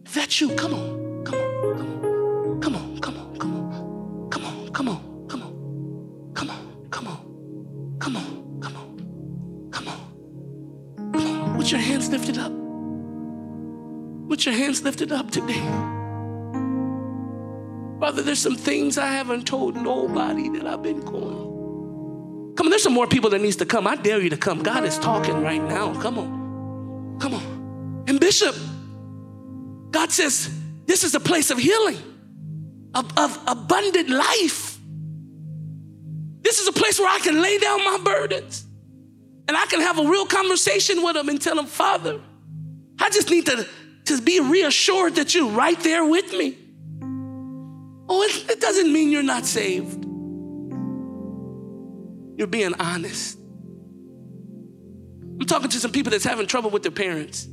If 0.06 0.15
that's 0.15 0.41
you, 0.41 0.49
come 0.56 0.73
on, 0.73 1.23
come 1.23 1.36
on, 1.36 2.60
come 2.62 2.75
on, 2.75 2.99
come 2.99 3.15
on, 3.15 3.38
come 3.38 3.54
on, 3.56 4.30
come 4.30 4.43
on, 4.43 4.69
come 4.73 4.88
on, 4.88 5.28
come 5.28 5.41
on, 5.41 6.34
come 6.34 6.49
on, 6.49 6.89
come 6.89 7.08
on, 7.08 7.99
come 7.99 8.15
on, 8.17 8.60
come 8.60 8.75
on, 8.75 9.69
come 9.71 9.88
on. 11.13 11.58
With 11.58 11.71
your 11.71 11.82
hands 11.82 12.10
lifted 12.10 12.39
up. 12.39 12.52
With 12.52 14.45
your 14.47 14.56
hands 14.56 14.82
lifted 14.82 15.12
up 15.12 15.30
today. 15.30 15.62
Father, 17.99 18.24
there's 18.24 18.39
some 18.39 18.55
things 18.55 18.97
I 18.97 19.07
haven't 19.07 19.45
told 19.45 19.76
nobody 19.76 20.49
that 20.49 20.66
I've 20.66 20.82
been 20.82 21.01
going 21.01 21.49
Come 22.60 22.68
on, 22.68 22.72
there's 22.72 22.84
some 22.84 22.91
more 22.93 23.07
people 23.07 23.30
that 23.30 23.39
needs 23.39 23.55
to 23.55 23.66
come. 23.66 23.88
I 23.88 23.95
dare 23.95 24.20
you 24.20 24.32
to 24.32 24.36
come. 24.36 24.62
God 24.62 24.84
is 24.84 24.99
talking 24.99 25.41
right 25.41 25.64
now. 25.64 25.93
Come 26.01 26.20
on. 26.20 27.18
Come 27.18 27.34
on. 27.34 28.03
And 28.05 28.20
Bishop, 28.20 28.53
God 29.91 30.12
says, 30.12 30.53
this 30.86 31.05
is 31.05 31.16
a 31.16 31.22
place 31.22 31.51
of 31.51 31.57
healing, 31.57 31.95
of, 32.93 33.18
of 33.18 33.39
abundant 33.47 34.10
life. 34.10 34.78
This 36.41 36.60
is 36.60 36.68
a 36.68 36.74
place 36.74 36.99
where 36.99 37.07
I 37.07 37.20
can 37.20 37.41
lay 37.41 37.60
down 37.60 37.78
my 37.86 37.97
burdens 38.03 38.66
and 39.47 39.55
I 39.55 39.66
can 39.68 39.80
have 39.80 39.97
a 39.97 40.03
real 40.03 40.26
conversation 40.26 41.01
with 41.01 41.16
him 41.16 41.30
and 41.30 41.41
tell 41.41 41.57
him, 41.57 41.66
Father, 41.66 42.20
I 42.99 43.10
just 43.10 43.30
need 43.30 43.45
to, 43.45 43.66
to 44.07 44.22
be 44.22 44.41
reassured 44.41 45.16
that 45.16 45.34
you're 45.34 45.49
right 45.49 45.80
there 45.80 46.03
with 46.03 46.34
me. 46.34 46.57
Oh, 48.10 48.22
it, 48.22 48.51
it 48.51 48.60
doesn't 48.60 48.91
mean 48.91 49.12
you're 49.12 49.24
not 49.24 49.45
saved. 49.45 50.09
You're 52.40 52.48
being 52.48 52.74
honest. 52.80 53.38
I'm 55.40 55.46
talking 55.46 55.70
to 55.72 55.78
some 55.78 55.92
people 55.92 56.10
that's 56.12 56.24
having 56.24 56.48
trouble 56.48 56.70
with 56.70 56.84
their 56.84 56.92
parents. 56.92 57.50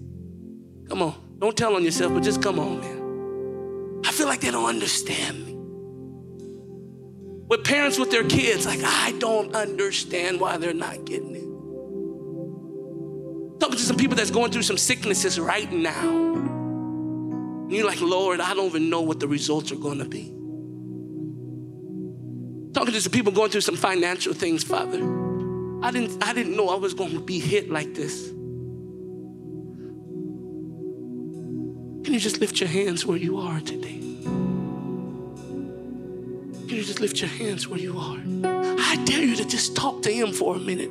Come 0.89 1.03
on, 1.03 1.37
don't 1.41 1.57
tell 1.57 1.74
on 1.74 1.82
yourself, 1.82 2.14
but 2.14 2.22
just 2.22 2.41
come 2.41 2.61
on, 2.61 2.78
man. 2.80 4.03
I 4.07 4.12
feel 4.12 4.28
like 4.28 4.43
they 4.43 4.53
don't 4.53 4.68
understand 4.68 5.45
me. 5.45 5.55
With 7.49 7.64
parents 7.64 7.99
with 7.99 8.12
their 8.12 8.22
kids, 8.22 8.64
like, 8.64 8.78
I 8.84 9.11
don't 9.18 9.57
understand 9.57 10.39
why 10.39 10.57
they're 10.57 10.72
not 10.72 11.05
getting 11.05 11.34
it. 11.34 11.43
Talking 13.59 13.78
to 13.78 13.82
some 13.82 13.97
people 13.97 14.14
that's 14.14 14.30
going 14.30 14.53
through 14.53 14.62
some 14.62 14.78
sicknesses 14.78 15.41
right 15.41 15.72
now. 15.72 16.11
And 16.11 17.72
you're 17.72 17.87
like, 17.87 18.01
Lord, 18.01 18.39
I 18.41 18.55
don't 18.55 18.66
even 18.66 18.89
know 18.89 19.01
what 19.01 19.18
the 19.18 19.26
results 19.26 19.72
are 19.72 19.76
going 19.76 19.99
to 19.99 20.05
be. 20.05 20.36
Talking 22.76 22.92
to 22.92 23.00
some 23.00 23.10
people 23.10 23.32
going 23.32 23.50
through 23.50 23.62
some 23.62 23.74
financial 23.74 24.34
things, 24.34 24.62
Father. 24.62 24.98
I 25.82 25.90
didn't, 25.90 26.22
I 26.22 26.34
didn't 26.34 26.58
know 26.58 26.68
I 26.68 26.74
was 26.74 26.92
going 26.92 27.12
to 27.12 27.20
be 27.20 27.38
hit 27.38 27.70
like 27.70 27.94
this. 27.94 28.28
Can 32.04 32.12
you 32.12 32.20
just 32.20 32.38
lift 32.38 32.60
your 32.60 32.68
hands 32.68 33.06
where 33.06 33.16
you 33.16 33.38
are 33.38 33.60
today? 33.60 33.98
Can 36.66 36.76
you 36.76 36.84
just 36.84 37.00
lift 37.00 37.18
your 37.18 37.30
hands 37.30 37.66
where 37.66 37.80
you 37.80 37.96
are? 37.96 38.18
I 38.44 39.02
dare 39.06 39.24
you 39.24 39.36
to 39.36 39.46
just 39.46 39.74
talk 39.74 40.02
to 40.02 40.12
him 40.12 40.34
for 40.34 40.56
a 40.56 40.58
minute. 40.58 40.90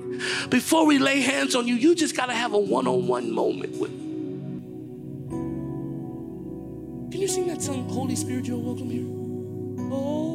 Before 0.49 0.87
we 0.87 0.97
lay 0.97 1.21
hands 1.21 1.53
on 1.53 1.67
you, 1.67 1.75
you 1.75 1.93
just 1.93 2.17
got 2.17 2.25
to 2.25 2.33
have 2.33 2.53
a 2.53 2.59
one 2.59 2.87
on 2.87 3.05
one 3.05 3.31
moment 3.31 3.77
with 3.77 3.91
him. 3.91 3.99
Can 7.11 7.21
you 7.21 7.27
sing 7.27 7.45
that 7.45 7.61
song, 7.61 7.87
Holy 7.89 8.15
Spirit, 8.15 8.47
you're 8.47 8.57
welcome 8.57 8.89
here? 8.89 9.05
Holy 9.87 10.34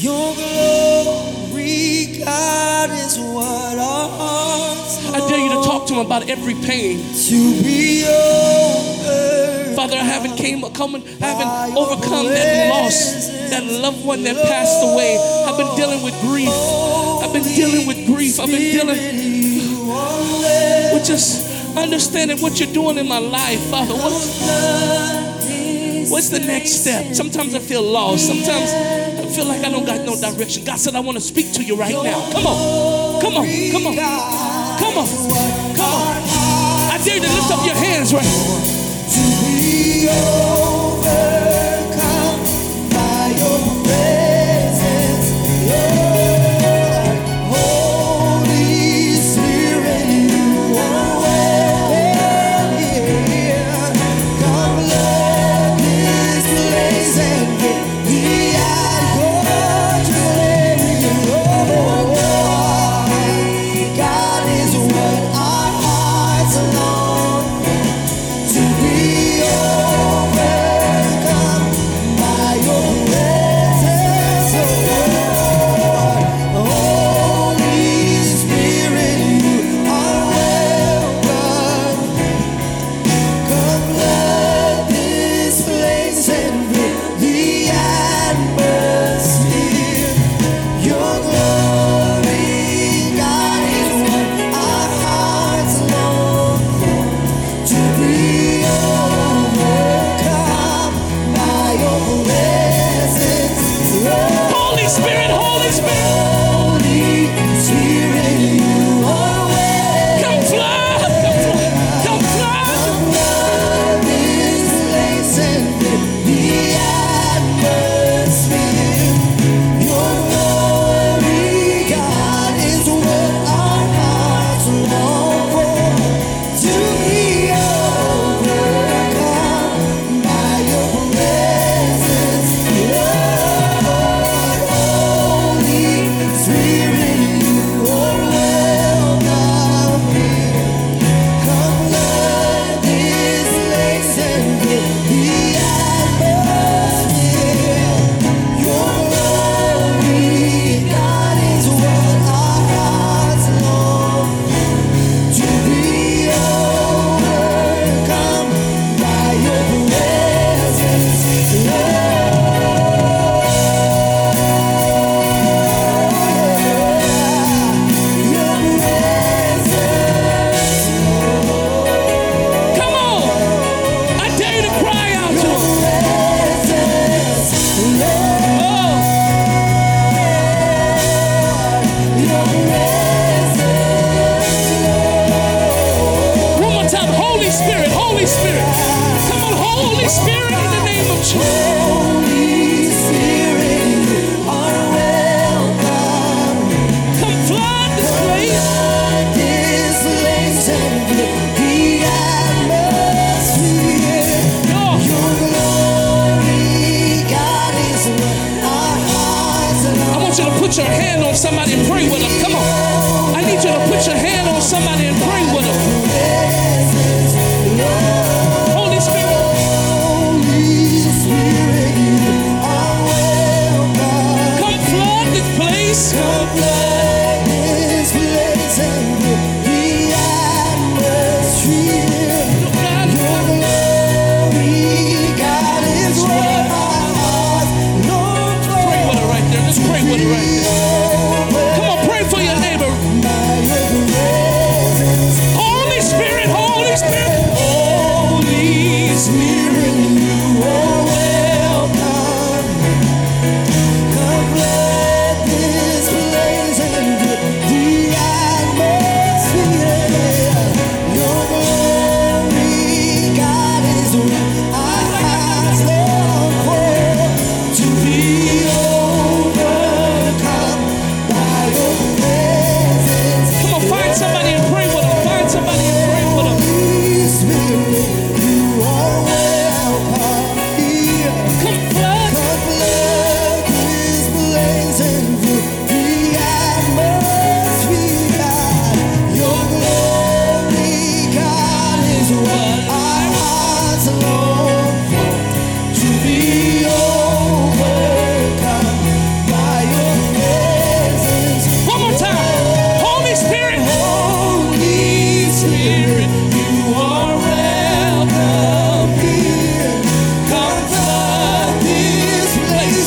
Your 0.00 0.34
glory, 0.34 2.22
God, 2.24 2.90
is 2.90 3.18
what 3.18 3.76
our 3.76 4.08
hearts 4.08 5.04
I 5.12 5.28
dare 5.28 5.38
you 5.40 5.48
to 5.48 5.62
talk 5.66 5.86
to 5.88 5.94
him 5.94 6.06
about 6.06 6.30
every 6.30 6.54
pain. 6.54 6.98
to 7.28 7.62
be 7.62 8.06
over. 8.06 9.74
Father, 9.74 9.96
I 9.96 10.04
haven't 10.04 10.36
came, 10.36 10.62
come, 10.72 10.94
I 10.94 11.26
haven't 11.26 11.76
overcome 11.76 12.26
that 12.26 12.70
loss, 12.70 13.28
that 13.50 13.64
loved 13.64 14.06
one 14.06 14.22
that 14.22 14.36
passed 14.46 14.82
away. 14.84 15.18
I've 15.44 15.58
been 15.58 15.76
dealing 15.76 16.02
with 16.04 16.18
grief. 16.20 16.48
Been 17.42 17.54
dealing 17.54 17.86
with 17.86 18.06
grief. 18.06 18.38
I've 18.38 18.50
been 18.50 18.72
dealing 18.72 18.98
with 20.92 21.06
just 21.06 21.76
understanding 21.76 22.38
what 22.38 22.60
you're 22.60 22.72
doing 22.72 22.98
in 22.98 23.08
my 23.08 23.18
life, 23.18 23.60
Father. 23.70 23.94
What, 23.94 24.12
what's 26.10 26.28
the 26.28 26.40
next 26.40 26.82
step? 26.82 27.14
Sometimes 27.14 27.54
I 27.54 27.60
feel 27.60 27.82
lost. 27.82 28.26
Sometimes 28.26 28.70
I 28.72 29.26
feel 29.34 29.46
like 29.46 29.64
I 29.64 29.70
don't 29.70 29.86
got 29.86 30.04
no 30.04 30.16
direction. 30.20 30.64
God 30.64 30.78
said, 30.78 30.94
I 30.94 31.00
want 31.00 31.16
to 31.16 31.22
speak 31.22 31.52
to 31.54 31.62
you 31.62 31.76
right 31.76 31.94
now. 31.94 32.30
Come 32.30 32.46
on. 32.46 33.22
Come 33.22 33.36
on. 33.36 33.46
Come 33.72 33.86
on. 33.86 33.96
Come 33.96 34.98
on. 34.98 35.06
Come 35.76 35.92
on. 35.94 36.16
I 36.92 37.00
dare 37.02 37.14
you 37.16 37.22
to 37.22 37.28
lift 37.28 37.50
up 37.50 37.64
your 37.64 37.74
hands 37.74 38.12
right 38.12 38.22
now. 38.22 38.60
to 39.08 39.20
be 39.56 40.08
overcome 40.12 41.30
by 42.90 43.32
your 43.34 43.58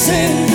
sin 0.04 0.53